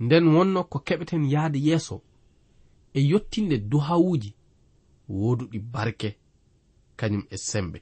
Nden 0.00 0.24
wonno 0.34 0.60
ko 0.64 0.78
keɓeten 0.86 1.24
yahde 1.32 1.58
yeeso 1.66 1.96
e 2.94 3.00
yottinde 3.10 3.56
duhawuji 3.70 4.30
woduɗi 5.08 5.58
barke 5.72 6.08
kañum 6.98 7.24
e 7.30 7.36
sembe. 7.36 7.78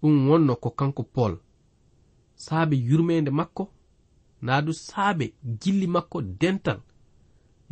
Ɗum 0.00 0.28
wonno 0.28 0.56
ko 0.62 0.70
kanko 0.70 1.02
pol 1.14 1.32
saabe 2.44 2.76
yurmede 2.88 3.30
makko 3.38 3.64
naa 4.46 4.60
du 4.66 4.72
saabe 4.86 5.26
gilli 5.60 5.86
makko 5.94 6.18
dental. 6.22 6.80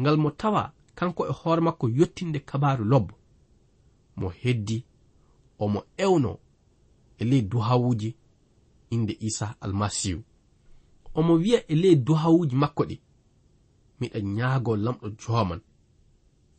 Ngal 0.00 0.16
mo 0.22 0.30
tawa 0.40 0.62
kanko 0.98 1.22
e 1.30 1.32
hoore 1.38 1.60
makko 1.66 1.86
yottinde 1.98 2.38
kabaru 2.48 2.84
lobbo. 2.92 3.14
Mo 4.16 4.28
heddi 4.40 4.78
omo 5.64 5.80
ewno 6.04 6.32
e 7.18 7.24
ley 7.30 7.42
duhawuji 7.50 8.10
inde 8.94 9.16
isa 9.28 9.46
almasihu 9.60 10.22
omo 11.14 11.32
wiya 11.42 11.60
e 11.72 11.74
ley 11.82 11.94
duhawuji 12.06 12.56
makko 12.62 12.82
ɗi 12.88 12.96
miɗa 14.00 14.18
ñaago 14.36 14.72
lamɗo 14.84 15.06
jooman 15.20 15.60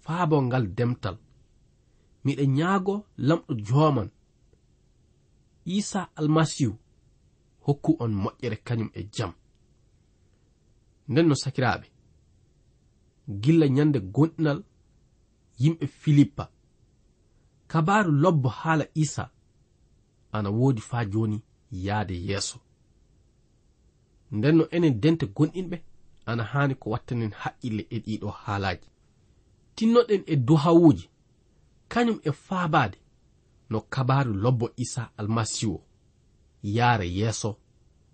faabo 0.04 0.36
ngal 0.48 0.66
demtal. 0.78 1.18
Miɗa 2.26 2.46
ñaago 2.58 2.94
lamɗo 3.28 3.52
jooman 3.68 4.10
isa 5.66 6.02
almasihu 6.20 6.74
hokku 7.66 7.96
on 8.00 8.14
moƴƴere 8.24 8.58
kañum 8.64 8.90
e 8.94 9.04
jam. 9.16 9.34
Nden 11.08 11.28
no 11.28 11.36
sakiraaɓe 11.36 11.88
gilla 13.42 13.68
nyande 13.68 14.00
gonɗinal 14.00 14.64
yimɓe 15.60 15.88
filippa. 15.88 16.52
Kabaru 17.68 18.12
lobbo 18.12 18.50
haala 18.50 18.86
isa 18.94 19.32
ana 20.32 20.50
woodi 20.50 20.82
faa 20.82 21.06
jooni 21.06 21.42
yahde 21.72 22.14
yeeso. 22.28 22.60
Nden 24.32 24.56
no 24.58 24.64
enen 24.72 25.00
dente 25.02 25.26
gonɗinɓe 25.26 25.78
ana 26.26 26.44
haani 26.44 26.76
ko 26.76 26.90
wattanen 26.90 27.32
haqqille 27.32 27.88
e 27.90 27.98
ɗiɗo 28.06 28.30
haalaaji. 28.32 28.88
Tinnoɗen 29.76 30.24
e 30.28 30.36
duhawuuji 30.36 31.10
kañum 31.92 32.20
e 32.24 32.32
faabaade 32.32 32.98
no 33.70 33.82
kabaru 33.82 34.34
lobbo 34.34 34.70
isa 34.78 35.12
almasihu 35.18 35.74
o. 35.76 35.82
yaare 36.64 37.06
yeeso 37.18 37.50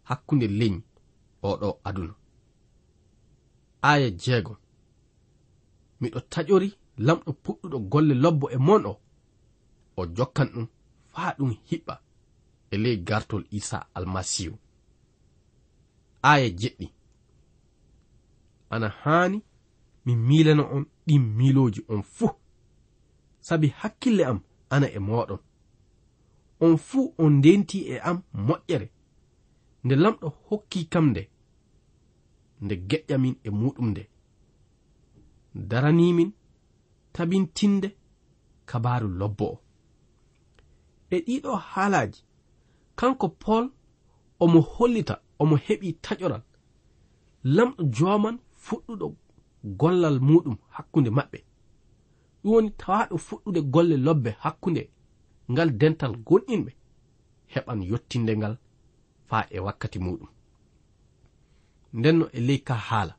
hakkunde 0.04 0.48
leñ 0.48 0.82
oɗo 1.50 1.80
aduna. 1.88 2.14
Aya 3.82 4.10
jeego. 4.12 4.58
Miɗo 6.00 6.20
taƴori 6.32 6.70
lamɗo 7.06 7.32
puɗɗuɗo 7.44 7.78
golle 7.92 8.14
lobbo 8.24 8.46
e 8.56 8.58
mon 8.58 8.86
o 8.86 8.94
o 10.00 10.02
jokkan 10.16 10.48
ɗum 10.54 10.68
faa 11.12 11.32
ɗum 11.38 11.52
hiɓɓa 11.70 11.96
e 12.72 12.78
ley 12.84 12.98
gartol 13.08 13.44
isa 13.58 13.78
almasihu. 13.96 14.56
Aya 16.22 16.50
jeɗɗi. 16.60 16.88
Ana 18.70 18.88
haani 19.02 19.38
mi 20.06 20.16
milana 20.16 20.64
on 20.76 20.86
ɗin 21.08 21.24
miloji 21.38 21.82
on 21.88 22.04
fuu. 22.04 22.30
Sabi 23.40 23.68
hakkille 23.80 24.24
am 24.26 24.40
ana 24.70 24.88
e 24.98 25.00
moɗon 25.00 25.40
on 26.60 26.78
fuu 26.78 27.14
on 27.18 27.34
ndenti 27.38 27.80
e 27.94 28.00
am 28.00 28.22
moƴƴere. 28.34 28.88
Nde 29.84 29.96
lamɗo 29.96 30.28
hokki 30.48 30.86
kam 30.90 31.10
nde 31.10 31.30
nde 32.62 32.76
geƴƴamin 32.90 33.36
e 33.44 33.50
muɗum 33.50 33.90
nde. 33.92 34.04
Daranimin 35.56 36.32
tabintinde 37.14 37.90
kabaru 38.66 39.08
lobbo 39.20 39.46
o. 39.46 39.60
E 41.10 41.18
ɗiɗo 41.26 41.52
haalaji 41.70 42.22
kanko 42.96 43.30
pol 43.30 43.66
omo 44.40 44.60
hollita 44.62 45.22
omo 45.40 45.56
heɓi 45.56 45.94
taƴoral. 46.04 46.44
Lamɗo 47.44 47.84
joman 47.96 48.38
fuɗɗuɗo 48.66 49.08
gollal 49.80 50.20
muɗum 50.20 50.58
hakkunde 50.76 51.10
maɓɓe. 51.10 51.40
Ɗum 52.44 52.52
woni 52.54 52.70
tawaɗo 52.72 53.18
fuɗɗude 53.18 53.62
golle 53.74 53.98
lobbe 53.98 54.30
hakkunde. 54.44 54.90
ngal 55.52 55.70
dental 55.80 56.14
gonɗinɓe 56.28 56.72
heɓan 57.54 57.80
yottinde 57.90 58.34
ngal 58.40 58.56
faa 59.30 59.44
e 59.56 59.58
wakkati 59.66 60.00
muɗum. 60.06 60.30
Ndenno 61.98 62.26
e 62.38 62.40
ley 62.48 62.60
ka 62.68 62.76
haala 62.88 63.14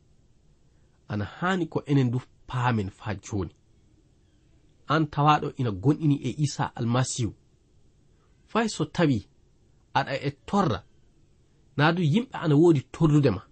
ana 1.13 1.25
haani 1.37 1.65
ko 1.73 1.79
enen 1.91 2.11
du 2.13 2.19
paamen 2.49 2.91
faa 2.99 3.15
jooni. 3.25 3.55
An 4.93 5.03
tawaɗo 5.13 5.49
ina 5.61 5.71
gonɗini 5.83 6.17
e 6.29 6.31
isa 6.45 6.65
almasihu 6.79 7.33
fay 8.51 8.67
so 8.75 8.85
tawi 8.85 9.19
aɗa 9.99 10.13
e 10.29 10.31
torra 10.49 10.81
naa 11.77 11.93
du 11.97 12.03
yimɓe 12.13 12.37
ana 12.45 12.55
woodi 12.61 12.83
torrude 12.95 13.31
ma. 13.37 13.43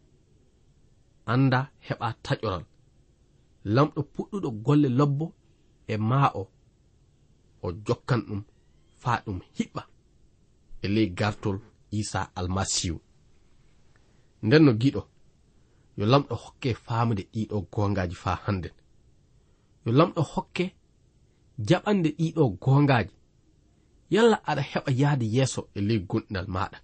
Annda 1.33 1.59
heɓa 1.87 2.09
taƴoral 2.25 2.65
lamɗo 3.75 4.01
puɗɗuɗo 4.13 4.49
golle 4.65 4.89
lobbo 4.99 5.27
e 5.93 5.95
maa 6.11 6.29
o 6.41 6.43
o 7.65 7.73
jokkan 7.87 8.21
ɗum 8.29 8.43
faa 9.07 9.23
ɗum 9.25 9.39
hiɓɓa 9.57 9.83
e 10.85 10.87
ley 10.95 11.09
gartol 11.19 11.59
isa 11.99 12.21
almasihu. 12.39 12.99
Nden 14.45 14.63
no 14.67 14.73
giɗo 14.81 15.03
yo 15.99 16.05
lamɗo 16.13 16.35
hokke 16.45 16.71
famude 16.87 17.23
ɗiɗo 17.33 17.57
gongaji 17.73 18.17
faa 18.25 18.39
hannden. 18.45 18.75
Yo 19.85 19.91
lamɗo 19.99 20.21
hokke 20.33 20.65
jaɓande 21.69 22.09
ɗiɗo 22.19 22.43
gongaji. 22.63 23.15
Yalla 24.15 24.37
aɗa 24.51 24.63
heɓa 24.71 24.91
yahde 25.01 25.27
yeeso 25.35 25.61
e 25.77 25.81
ley 25.89 26.01
gonɗinal 26.11 26.47
maɗa. 26.55 26.79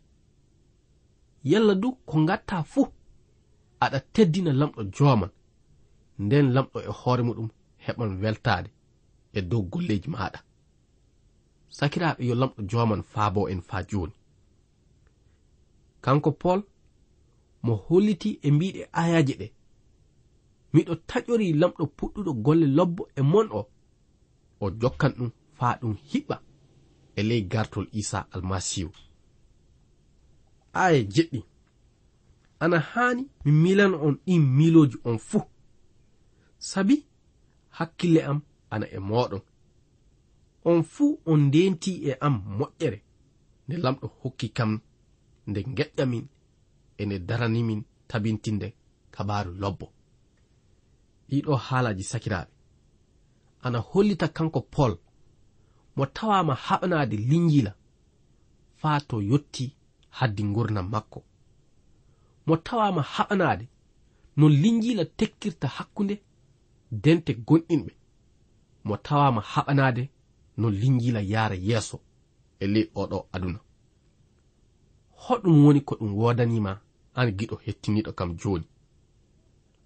Yalla 1.50 1.74
du 1.82 1.88
ko 2.08 2.16
gatta 2.28 2.56
fuu 2.72 2.86
aɗa 3.84 3.98
teddina 4.14 4.52
lamɗo 4.60 4.80
joman 4.96 5.30
nden 6.24 6.46
lamɗo 6.54 6.78
e 6.88 6.90
hoore 7.00 7.22
muɗum 7.28 7.48
heɓan 7.84 8.10
weltade 8.22 8.68
e 9.36 9.40
dow 9.50 9.62
golleji 9.72 10.08
maɗa. 10.16 10.40
sakiraaɓe 11.78 12.22
yo 12.28 12.34
lamɗo 12.40 12.60
joman 12.70 13.02
faabo 13.12 13.40
en 13.52 13.60
faa 13.68 13.82
jooni. 13.90 14.14
Kanko 16.04 16.30
pol 16.42 16.60
mo 17.64 17.72
holliti 17.86 18.30
e 18.46 18.48
mbiɗe 18.56 18.82
ayaji 19.00 19.34
ɗe. 19.40 19.46
Miɗo 20.72 20.94
taƴori 21.08 21.46
lamɗo 21.60 21.84
puɗɗuɗo 21.96 22.32
golle 22.44 22.66
lobbo 22.76 23.02
e 23.18 23.22
mon 23.32 23.48
o. 23.58 23.60
O 24.60 24.66
jokkan 24.80 25.12
ɗum 25.18 25.30
faa 25.58 25.74
ɗum 25.80 25.94
hiɓɓa 26.10 26.36
e 27.18 27.20
ley 27.28 27.42
gartol 27.52 27.86
isa 28.00 28.18
almasihu. 28.34 28.90
Aya 30.82 31.00
jeɗɗi 31.14 31.40
ana 32.62 32.78
haani 32.90 33.22
mi 33.44 33.50
milana 33.62 33.96
on 34.06 34.14
ɗin 34.26 34.42
miloji 34.56 34.96
on 35.04 35.18
fuu. 35.18 35.42
Sabi 36.58 36.96
hakkille 37.76 38.20
am 38.30 38.38
ana 38.70 38.86
e 38.86 38.98
moɗon 38.98 39.42
on 40.64 40.82
fuu 40.82 41.20
on 41.26 41.40
ndenti 41.48 41.92
e 42.10 42.12
am 42.26 42.34
moƴƴere. 42.58 42.98
Nde 43.68 43.76
lamɗo 43.84 44.06
hokki 44.20 44.48
kam 44.56 44.80
nde 45.46 45.60
geƴƴamin 45.76 46.26
e 46.98 47.06
nde 47.06 47.18
daranimin 47.18 47.82
tabintinde 48.08 48.68
kabaru 49.14 49.52
lobbo. 49.62 49.86
Ɗiɗo 51.30 51.54
haalaji 51.66 52.04
sakiraɓe 52.04 52.52
ana 53.64 53.78
hollita 53.78 54.28
kanko 54.28 54.60
pol 54.60 54.92
mo 55.96 56.06
tawama 56.06 56.54
haɓanaade 56.54 57.16
linjila 57.30 57.72
faa 58.80 59.00
to 59.08 59.16
yotti 59.30 59.74
haddi 60.10 60.42
gurnam 60.54 60.88
makko. 60.92 61.20
Mo 62.46 62.56
tawama 62.56 63.02
haɓanaade 63.14 63.64
no 64.36 64.48
linjila 64.48 65.04
tekkirta 65.18 65.68
hakkunde 65.76 66.14
dente 66.90 67.32
gonɗinɓe. 67.46 67.92
Mo 68.84 68.96
tawama 68.96 69.40
haɓanaade 69.52 70.02
no 70.56 70.70
lingila 70.70 71.20
yaara 71.20 71.54
yeeso 71.68 72.00
e 72.60 72.66
ley 72.66 72.86
oɗo 72.94 73.18
aduna. 73.34 73.60
Hoɗum 75.24 75.64
woni 75.64 75.80
ko 75.80 75.94
ɗum 76.00 76.12
wodanima 76.20 76.72
an 77.14 77.28
giɗo 77.38 77.56
hettiniɗo 77.64 78.12
kam 78.18 78.30
joni 78.40 78.66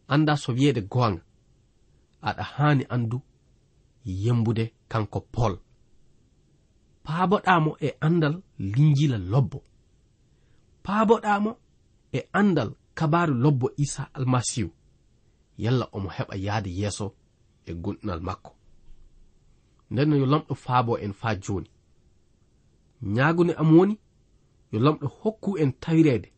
anda 0.08 0.36
so 0.36 0.52
wiyeede 0.52 0.80
goonga 0.92 1.22
aɗa 2.28 2.42
haani 2.54 2.84
andu 2.94 3.18
yembude 4.04 4.64
kanko 4.88 5.20
pol 5.34 5.54
paaboɗamo 7.04 7.70
e 7.80 7.88
andal 8.06 8.34
linjila 8.58 9.18
lobbo. 9.18 9.58
Paaboɗamo 10.84 11.50
e 12.12 12.20
andal 12.32 12.70
kabaru 12.94 13.34
lobbo 13.34 13.66
isa 13.76 14.02
almasihu 14.16 14.70
yalla 15.58 15.84
omo 15.92 16.08
heɓa 16.16 16.34
yahde 16.46 16.70
yeeso 16.80 17.06
e 17.66 17.72
gonɗinal 17.82 18.20
makko. 18.20 18.55
nden 19.90 20.08
no 20.08 20.16
yo 20.16 20.26
lamɗo 20.26 20.54
faabo 20.54 20.98
en 20.98 21.12
faa 21.12 21.34
jooni. 21.44 21.70
Ñaagunde 23.02 23.54
am 23.54 23.70
woni 23.78 23.94
yo 24.72 24.78
lamɗo 24.80 25.06
hokku 25.20 25.50
en 25.62 25.72
tawireede 25.82 26.32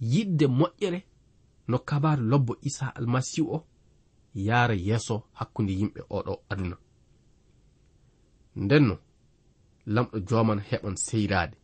yiɗde 0.00 0.46
moƴƴere 0.46 1.00
no 1.68 1.78
kabaru 1.78 2.22
lobbo 2.30 2.56
isa 2.68 2.86
almasihu 2.96 3.54
o 3.56 3.66
yaara 4.34 4.74
yeeso 4.74 5.14
hakkunde 5.38 5.72
yimɓe 5.72 6.00
oɗo 6.16 6.32
aduna. 6.50 6.76
Ndenno 8.56 8.98
lamɗo 9.86 10.16
joman 10.28 10.60
heɓan 10.68 10.96
seyraade 11.06 11.56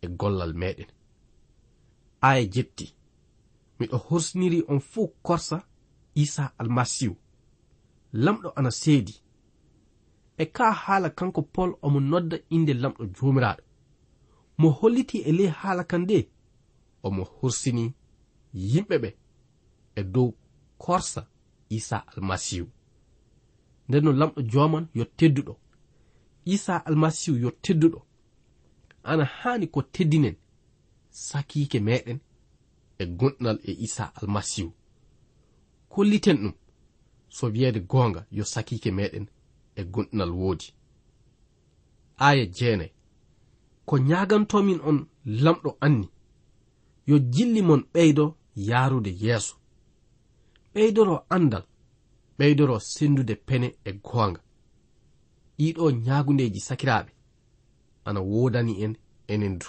e 0.00 0.06
gollal 0.08 0.52
meɗen 0.54 0.90
aya 2.20 2.44
jetti 2.54 2.86
miɗo 3.78 3.96
horsiniri 4.06 4.64
on 4.68 4.80
fuu 4.80 5.08
korsa 5.22 5.58
isa 6.14 6.52
almasihu 6.58 7.16
lamɗo 8.12 8.48
ana 8.56 8.70
seedi. 8.70 9.14
e 10.38 10.44
ka 10.46 10.72
haala 10.72 11.10
kanko 11.10 11.42
pol 11.42 11.70
omo 11.82 12.00
nodda 12.00 12.36
inde 12.54 12.72
lamɗo 12.82 13.04
jomiraɗo 13.16 13.62
mo 14.60 14.68
holliti 14.78 15.18
e 15.28 15.32
ley 15.38 15.50
haala 15.60 15.84
kan 15.84 16.06
de 16.06 16.18
omo 17.06 17.22
hursini 17.24 17.94
yimɓe 18.54 18.96
ɓe 19.02 19.10
e 19.98 20.02
dow 20.02 20.34
korsa 20.78 21.22
isa 21.70 22.06
almasihu. 22.06 22.68
Nden 23.88 24.04
no 24.04 24.12
lamɗo 24.12 24.42
joman 24.52 24.86
yo 24.94 25.04
tedduɗo. 25.04 25.54
Isa 26.44 26.74
almasihu 26.86 27.36
yo 27.44 27.50
tedduɗo. 27.50 28.00
Ana 29.02 29.24
hani 29.24 29.66
ko 29.66 29.82
teddinen 29.82 30.36
sakike 31.10 31.78
meɗen 31.80 32.18
e 32.98 33.04
gonɗinal 33.18 33.58
e 33.64 33.72
isa 33.86 34.04
almasihu. 34.18 34.72
Kolliten 35.88 36.36
ɗum 36.42 36.54
so 37.28 37.46
wiyeede 37.46 37.80
goonga 37.80 38.26
yo 38.30 38.44
sakike 38.44 38.90
meɗen 38.90 39.26
e 39.78 39.82
gonɗinal 39.92 40.30
woodi. 40.40 40.66
Aya 42.26 42.44
jeenayi 42.56 42.92
ko 43.88 43.94
ñagantomin 44.08 44.80
on 44.88 44.98
lamɗo 45.42 45.70
anni 45.86 46.06
yo 47.08 47.16
jilli 47.32 47.60
mon 47.68 47.82
ɓeydo 47.94 48.24
yaarude 48.68 49.10
yeeso. 49.22 49.54
Ɓeydoro 50.74 51.14
andal 51.34 51.64
ɓeydoro 52.38 52.76
sendude 52.92 53.34
pene 53.46 53.68
e 53.84 53.90
goonga. 54.06 54.40
Ɗiɗo 55.58 55.84
ñagundeji 56.06 56.60
sakiraaɓe 56.68 57.10
ana 58.08 58.20
woodani 58.30 58.72
en 58.84 58.92
enen 59.32 59.58
du. 59.60 59.68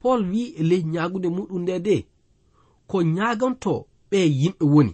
Pol 0.00 0.20
wi 0.30 0.42
e 0.60 0.62
ley 0.70 0.82
ñagunde 0.94 1.28
muɗum 1.36 1.62
nde 1.62 1.74
de 1.86 1.96
ko 2.90 2.96
ñaganto 3.16 3.72
ɓe 4.10 4.18
yimɓe 4.40 4.64
woni 4.74 4.92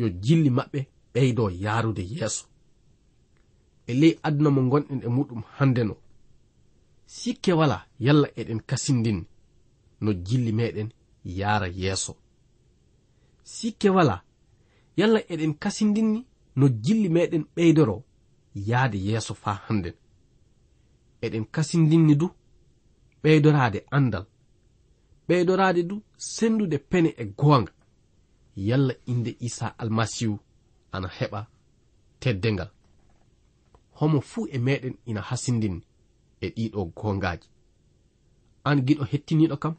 yo 0.00 0.06
jilli 0.24 0.50
maɓɓe 0.58 0.80
ɓeydo 1.14 1.44
yaarude 1.62 2.02
yeeso. 2.14 2.44
e 3.88 3.94
ley 4.00 4.14
aduna 4.22 4.50
mo 4.50 4.60
gonɗen 4.70 5.00
e 5.06 5.08
muɗum 5.16 5.42
hande 5.56 5.82
no. 5.84 5.94
Sikke 7.06 7.52
wala 7.52 7.86
yalla 8.06 8.28
eɗen 8.40 8.60
kasindin 8.68 9.18
no 10.00 10.10
jilli 10.26 10.52
meɗen 10.52 10.88
yaara 11.24 11.68
yeeso. 11.80 12.12
Sikke 13.54 13.88
wala 13.96 14.16
yalla 14.98 15.20
eɗen 15.32 15.54
kasindinni 15.62 16.20
no 16.56 16.66
jilli 16.84 17.08
meɗen 17.08 17.44
ɓeydoro 17.54 17.96
yahde 18.54 18.98
yeeso 18.98 19.34
fa 19.34 19.52
hannden. 19.64 19.94
Eɗen 21.24 21.44
kasindinni 21.54 22.14
du 22.20 22.26
ɓeydorade 23.22 23.80
andal. 23.90 24.26
Ɓeydorade 25.28 25.82
du 25.82 26.02
sendude 26.16 26.78
pene 26.90 27.14
e 27.16 27.24
goonga. 27.38 27.72
Yalla 28.56 28.94
inde 29.06 29.36
isa 29.40 29.66
almasihu 29.78 30.38
ana 30.92 31.08
heɓa 31.08 31.40
teddengal 32.20 32.70
homo 33.98 34.20
fuu 34.30 34.46
e 34.54 34.58
meɗen 34.66 34.94
ina 35.10 35.20
hasindini 35.28 35.80
e 36.40 36.46
ɗiɗo 36.56 36.80
gongaji 36.98 37.48
an 38.68 38.78
giɗo 38.86 39.04
hettiniɗo 39.10 39.56
kam 39.62 39.74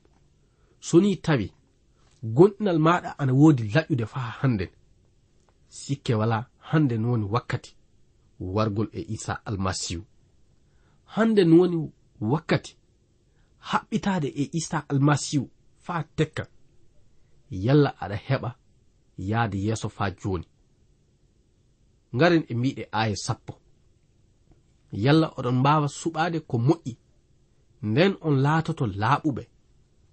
soni 0.88 1.10
tawi 1.25 1.47
gonɗinal 2.36 2.79
maɗa 2.86 3.10
ana 3.21 3.34
wodi 3.34 3.63
laƴude 3.73 4.05
faa 4.13 4.29
hannden 4.39 4.69
sikke 5.77 6.13
wala 6.19 6.38
hannden 6.69 7.05
woni 7.05 7.25
wakkati 7.34 7.71
wargol 8.39 8.89
e 8.93 9.01
isa 9.15 9.34
almasihu 9.45 10.03
hannden 11.13 11.51
woni 11.60 11.77
wakkati 12.32 12.71
haɓɓitade 13.69 14.27
e 14.41 14.43
isa 14.60 14.77
almasihu 14.91 15.45
faa 15.86 16.03
tekka 16.17 16.43
yalla 17.65 17.89
aɗa 18.03 18.15
heɓa 18.27 18.49
yahde 19.17 19.58
yeeso 19.65 19.89
faa 19.89 20.12
jooni. 20.12 20.47
Ngaren 22.15 22.43
e 22.47 22.53
mbiɗe 22.55 22.84
aaya 22.93 23.15
sappo. 23.15 23.53
yalla 24.91 25.28
oɗon 25.38 25.56
mbawa 25.60 25.88
suɓade 25.88 26.39
ko 26.39 26.58
moƴƴi. 26.58 26.97
Nden 27.82 28.13
on 28.21 28.36
laatoto 28.43 28.86
laaɓuɓe. 28.88 29.43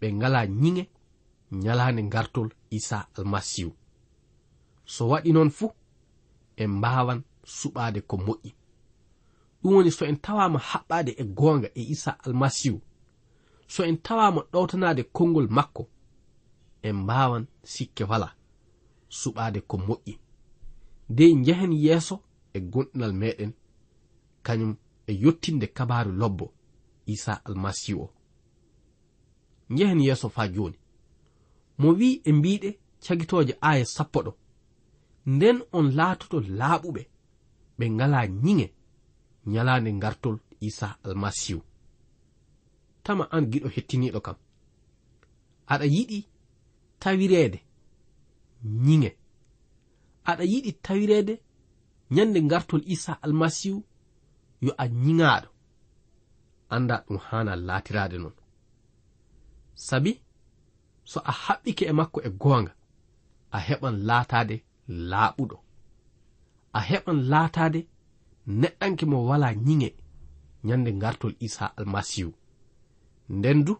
Ɓe 0.00 0.12
ngala 0.12 0.46
ñiŋe 0.46 0.82
nyalaande 1.50 2.02
ngartol 2.02 2.48
isa 2.70 3.08
almasihu. 3.16 3.72
So 4.84 5.08
waɗi 5.08 5.32
noon 5.32 5.50
fuu 5.50 5.70
en 6.56 6.70
mbawan 6.70 7.22
suɓade 7.44 8.00
ko 8.06 8.16
moƴƴi. 8.16 8.50
Ɗum 9.62 9.74
woni 9.74 9.90
so 9.90 10.04
en 10.04 10.16
tawama 10.16 10.58
haɓɓade 10.58 11.10
e 11.18 11.24
goonga 11.24 11.68
e 11.74 11.82
isa 11.94 12.10
almasihu. 12.24 12.80
So 13.68 13.84
en 13.84 13.96
tawama 13.96 14.40
ɗowtanade 14.52 15.02
konngol 15.12 15.48
makko 15.48 15.88
en 16.82 16.92
mbawan 16.96 17.46
sikke 17.62 18.04
wala 18.04 18.28
suɓade 19.08 19.60
ko 19.66 19.76
moƴƴi. 19.76 20.18
Ndey 21.10 21.34
njehen 21.34 21.72
yeeso 21.72 22.20
e 22.52 22.60
gonɗinal 22.60 23.12
meɗen. 23.12 23.52
kañum 24.46 24.72
e 25.06 25.12
yottinde 25.22 25.66
kabaru 25.76 26.12
lobbo 26.20 26.46
isa 27.14 27.32
almasihu 27.44 28.00
o. 28.04 28.08
Njehen 29.70 30.00
yeeso 30.06 30.28
faa 30.28 30.48
jooni. 30.54 30.78
Mo 31.78 31.88
wi'i 31.98 32.20
e 32.24 32.32
mbiɗe 32.38 32.70
cagitooje 33.04 33.54
aaya 33.68 33.84
sappo 33.94 34.20
ɗo. 34.26 34.32
Nden 35.34 35.58
on 35.72 35.86
laatoto 35.98 36.36
laaɓuɓe 36.58 37.02
ɓe 37.78 37.84
ngala 37.94 38.18
ñiŋe 38.44 38.66
ñalaande 39.52 39.90
ngartol 39.98 40.36
isa 40.68 40.88
almasihu. 41.04 41.60
Tama 43.04 43.24
an 43.34 43.44
giɗo 43.50 43.68
hettiniiɗo 43.74 44.20
kam. 44.26 44.36
Aɗa 45.72 45.86
yiɗi 45.94 46.18
tawireede 47.02 47.58
ñiŋe. 48.86 49.10
Aɗa 50.30 50.44
yiɗi 50.52 50.70
tawireede 50.84 51.34
ñannde 52.14 52.38
ngartol 52.46 52.82
isa 52.94 53.12
almasihu 53.24 53.78
yo 54.64 54.72
a 54.78 54.84
yiŋaɗo 54.86 55.48
anda 56.74 57.04
ɗum 57.06 57.18
hana 57.28 57.56
latirade 57.56 58.18
non. 58.18 58.34
Sabi 59.74 60.20
so 61.04 61.20
a 61.24 61.32
haɓɓike 61.42 61.84
e 61.90 61.92
makko 61.98 62.18
e 62.28 62.30
goonga 62.42 62.72
a 63.56 63.58
heɓan 63.66 63.96
laatade 64.08 64.56
laaɓuɗo. 65.10 65.56
A 66.72 66.80
heɓan 66.88 67.18
laatade 67.30 67.80
neɗɗanke 68.60 69.04
mo 69.06 69.18
wala 69.28 69.48
yiŋe 69.66 69.88
nyande 70.66 70.90
ngartol 70.92 71.34
isa 71.46 71.64
almasihu 71.78 72.32
nden 73.28 73.64
du 73.64 73.74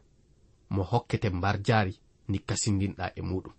mo 0.75 0.83
hokkete 0.91 1.31
mbarjaari 1.31 1.95
ndi 2.29 2.39
kasindinɗa 2.49 3.07
e 3.19 3.21
muɗum 3.23 3.55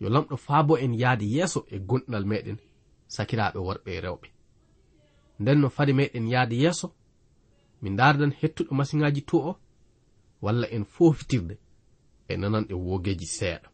yo 0.00 0.08
lamɗo 0.08 0.36
faabo 0.36 0.78
en 0.84 0.92
yahde 1.02 1.24
yeeso 1.34 1.60
e 1.74 1.78
gonɗinal 1.88 2.24
meɗen 2.30 2.58
sakiraaɓe 3.14 3.58
worɓe 3.66 3.90
e 3.96 4.00
rewɓe. 4.00 4.28
nden 5.40 5.58
no 5.60 5.68
fade 5.70 5.92
meɗen 5.92 6.28
yahde 6.28 6.56
yeeso 6.56 6.88
min 7.82 7.96
dardan 7.96 8.32
hettuɗo 8.40 8.74
masiŋaji 8.74 9.22
to 9.28 9.36
o 9.50 9.52
walla 10.42 10.66
en 10.70 10.84
fofitirde 10.84 11.58
e 12.28 12.36
nananɗe 12.36 12.74
wogeji 12.74 13.26
seeɗa. 13.26 13.68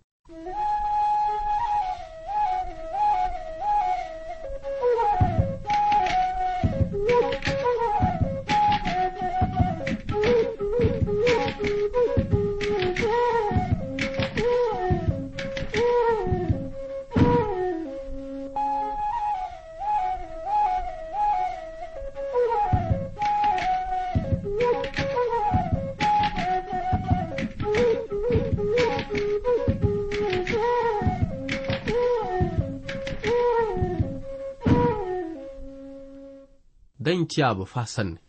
dañciyaaba 37.05 37.65
faa 37.73 37.87
sanne. 37.95 38.21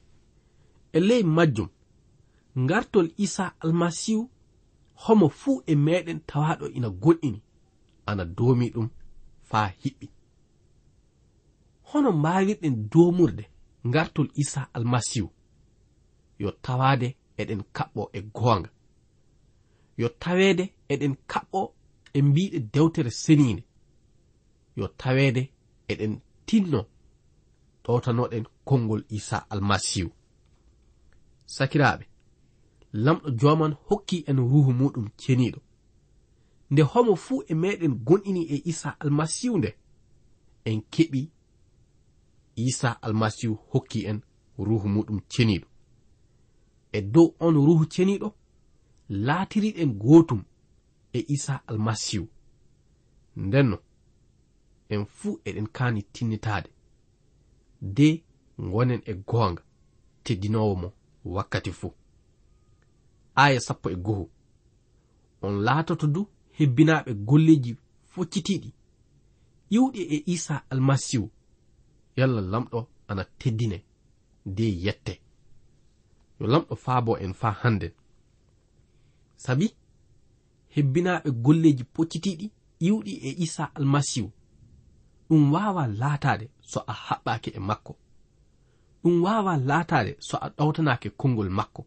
E 0.94 1.00
ley 1.00 1.24
majjum 1.24 1.70
ngartol 2.64 3.08
isa 3.18 3.46
almasihu 3.64 4.30
homo 5.04 5.28
fuu 5.30 5.64
e 5.66 5.74
meɗen 5.86 6.20
tawaɗo 6.30 6.66
ina 6.78 6.90
goɗɗini 7.04 7.40
ana 8.10 8.24
doomi 8.38 8.68
ɗum 8.74 8.88
faa 9.50 9.68
hiɓɓi. 9.82 10.08
Hono 11.90 12.10
mbawirɗen 12.12 12.76
domurde 12.92 13.44
ngartol 13.88 14.30
isa 14.42 14.62
almasihu 14.74 15.30
yo 16.40 16.52
tawade 16.66 17.08
eɗen 17.42 17.62
kaɓɓo 17.76 18.02
e 18.14 18.20
goonga 18.36 18.70
yo 19.98 20.08
tawede 20.22 20.66
eɗen 20.94 21.14
kaɓɓo 21.32 21.60
e 22.14 22.20
mbiɗe 22.22 22.60
dewtere 22.74 23.12
seninde 23.24 23.64
yo 24.80 24.86
tawede 25.02 25.42
eɗen 25.92 26.14
tinno 26.48 26.80
ɗowtanoɗen 27.84 28.46
konngol 28.72 29.04
isa 29.10 29.38
almasihu. 29.50 30.12
Sakiraaɓe 31.46 32.06
lamɗo 32.94 33.30
joman 33.40 33.74
hokki 33.88 34.18
en 34.30 34.38
ruhu 34.38 34.72
muɗum 34.80 35.08
ceniiɗo. 35.22 35.60
Nde 36.72 36.82
homo 36.92 37.16
fuu 37.16 37.44
e 37.48 37.54
meɗen 37.62 37.94
gonɗini 38.08 38.42
e 38.54 38.62
isa 38.72 38.90
almasihu 39.00 39.58
nde 39.58 39.70
en 40.66 40.80
keɓi 40.94 41.22
isa 42.56 42.90
almasihu 43.02 43.56
hokki 43.72 44.00
en 44.10 44.20
ruhu 44.58 44.88
muɗum 44.96 45.20
ceniiɗo. 45.32 45.68
E 46.92 47.02
dow 47.02 47.36
on 47.40 47.56
ruhu 47.66 47.86
ceniiɗo 47.94 48.28
laatiriɗen 49.10 49.92
gotum 50.04 50.42
e 51.14 51.20
isa 51.36 51.54
almasihu. 51.68 52.28
Ndenno 53.36 53.78
en 54.90 55.06
fuu 55.06 55.40
eɗen 55.46 55.68
kaani 55.68 56.02
tinnitaade. 56.14 56.70
De 57.82 58.24
gonen 58.70 59.02
e 59.06 59.14
goonga 59.14 59.64
teddinowo 60.24 60.76
mo 60.76 60.94
wakkati 61.26 61.72
fuu. 61.72 61.94
Aya 63.36 63.60
sappo 63.60 63.90
e 63.90 63.96
goho 63.96 64.30
on 65.42 65.64
laatoto 65.66 66.08
du 66.08 66.28
hebbinaaɓe 66.58 67.14
golleeji 67.14 67.72
foccitiiɗi 68.14 68.70
iwɗi 69.76 70.02
e 70.16 70.24
isa 70.26 70.56
almasihu 70.70 71.30
yalla 72.18 72.42
lamɗo 72.42 72.88
ana 73.08 73.24
teddine 73.40 73.84
de 74.46 74.66
yette. 74.84 75.22
Yo 76.40 76.48
lamɗo 76.48 76.76
faabo 76.76 77.18
en 77.18 77.34
faa 77.34 77.52
hannden 77.62 77.92
sabi 79.44 79.66
hebbinaaɓe 80.76 81.30
golleeji 81.44 81.84
poccitiiɗi 81.84 82.46
iwɗi 82.88 83.12
e 83.28 83.30
isa 83.46 83.64
almasihu 83.76 84.30
ɗum 85.30 85.52
waawa 85.54 85.88
laataade 85.88 86.50
so 86.62 86.80
a 86.88 86.94
haɓɓaaki 87.06 87.50
e 87.50 87.60
makko. 87.60 87.94
ɗum 89.04 89.24
wawa 89.24 89.58
laatade 89.58 90.16
so 90.20 90.38
a 90.38 90.48
ɗawtanake 90.58 91.10
konngol 91.20 91.50
makko. 91.50 91.82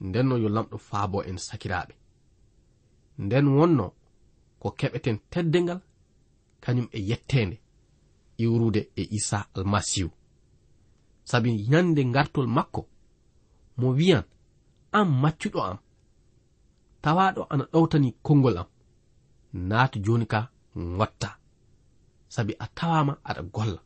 Ndenno 0.00 0.34
yo 0.42 0.48
lamɗo 0.48 0.76
faabo 0.88 1.18
en 1.28 1.38
sakiraaɓe. 1.46 1.94
Nden 3.18 3.46
wonno 3.56 3.86
ko 4.60 4.68
keɓeten 4.78 5.18
teddengal 5.30 5.80
kañum 6.62 6.88
e 6.92 6.98
yettende 7.08 7.56
iwrude 8.42 8.80
e 8.96 9.02
isa 9.18 9.38
almasihu 9.54 10.10
sabi 11.30 11.50
ñande 11.70 12.02
ngartol 12.04 12.46
makko 12.56 12.82
mo 13.78 13.88
wiyan 13.98 14.24
an 14.92 15.06
maccuɗo 15.22 15.60
am. 15.70 15.78
Tawaɗo 17.02 17.42
ana 17.52 17.64
ɗowtani 17.72 18.08
konngol 18.26 18.56
am. 18.58 18.68
Naatu 19.68 19.98
joni 20.04 20.26
ka 20.32 20.40
gotta 20.98 21.30
sabi 22.28 22.52
a 22.58 22.66
tawama 22.76 23.12
aɗa 23.28 23.42
golla 23.54 23.80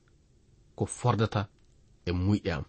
ko 0.77 0.85
fordata 0.87 1.49
e 2.07 2.13
muyɗe 2.13 2.51
am 2.57 2.65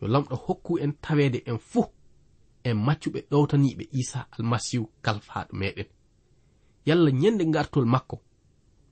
yo 0.00 0.06
lamɗo 0.08 0.36
hokku 0.44 0.72
en 0.78 0.92
tawede 1.04 1.38
en 1.50 1.58
fuu 1.58 1.86
en 2.68 2.76
maccuɓe 2.86 3.20
ɗowtaniɓe 3.30 3.84
isa 4.00 4.20
almasihu 4.34 4.86
kalfaɗo 5.04 5.52
meɗen. 5.60 5.88
Yalla 6.86 7.10
ñande 7.20 7.44
gartol 7.54 7.86
makko 7.94 8.16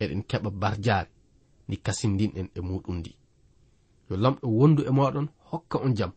eɗen 0.03 0.23
keɓa 0.31 0.51
barjaare 0.61 1.11
ndi 1.67 1.77
kasindinɗen 1.85 2.49
e 2.55 2.61
muɗum 2.69 2.97
ndi. 3.01 3.13
Yo 4.09 4.15
lamɗo 4.23 4.47
wondu 4.59 4.83
e 4.89 4.91
moɗon 4.99 5.27
hokka 5.49 5.77
on 5.85 5.93
jam. 5.99 6.13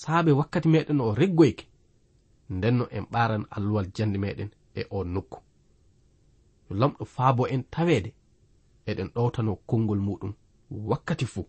Saabe 0.00 0.30
wakkati 0.38 0.68
meɗen 0.74 1.00
o 1.00 1.14
reggoyke 1.20 1.64
ndenno 2.56 2.84
en 2.96 3.04
ɓaran 3.12 3.44
alluwal 3.54 3.86
jande 3.96 4.18
meɗen 4.24 4.50
e 4.74 4.82
o 4.90 5.04
nokku. 5.14 5.38
Yo 6.66 6.72
lamɗo 6.80 7.04
faabo 7.14 7.42
en 7.54 7.62
tawede 7.72 8.10
eɗen 8.90 9.08
ɗowtano 9.14 9.52
konngol 9.68 10.00
muɗum 10.06 10.32
wakkati 10.90 11.26
fuu 11.32 11.46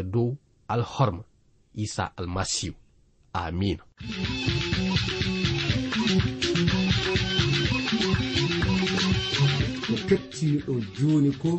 e 0.00 0.02
dow 0.02 0.36
alhorma 0.68 1.24
isa 1.74 2.12
almasihu. 2.16 2.74
Amina 3.32 3.84
ko 9.86 9.94
kettiniɗo 10.08 10.74
joni 10.96 11.30
ko 11.42 11.50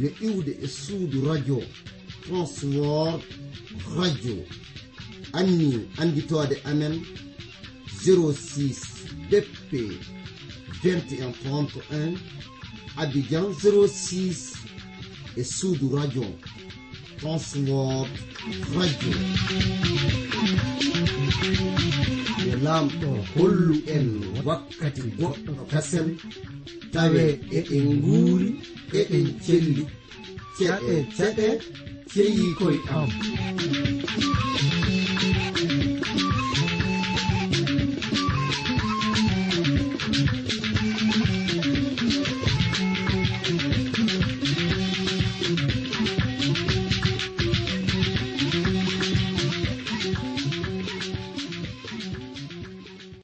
yo 0.00 0.08
iwde 0.26 0.52
e 0.64 0.68
suudu 0.68 1.18
radio 1.28 1.58
transwor 2.22 3.20
radio. 3.96 4.36
Anni 5.32 5.88
anditode 5.98 6.56
amen 6.64 6.94
06 8.02 8.76
bp 9.30 9.70
2131 10.82 12.18
abidjan 12.96 13.46
06 13.54 14.56
e 15.36 15.44
suudu 15.44 15.96
radio. 15.96 16.24
password 17.22 18.10
radio. 18.76 19.16
Yo 22.46 22.54
lamɗo 22.66 23.10
hollu 23.34 23.74
en 23.96 24.06
wakkati 24.46 25.02
goɗɗo 25.18 25.52
kasen 25.70 26.08
tawe 26.92 27.24
eɗen 27.58 27.86
nguuri 27.98 28.48
eɗen 28.98 29.26
celli. 29.44 29.82
Ceɗe 30.58 30.94
ceɗe 31.16 31.46
ceyi 32.12 32.44
koye 32.58 32.78
am. 32.98 33.10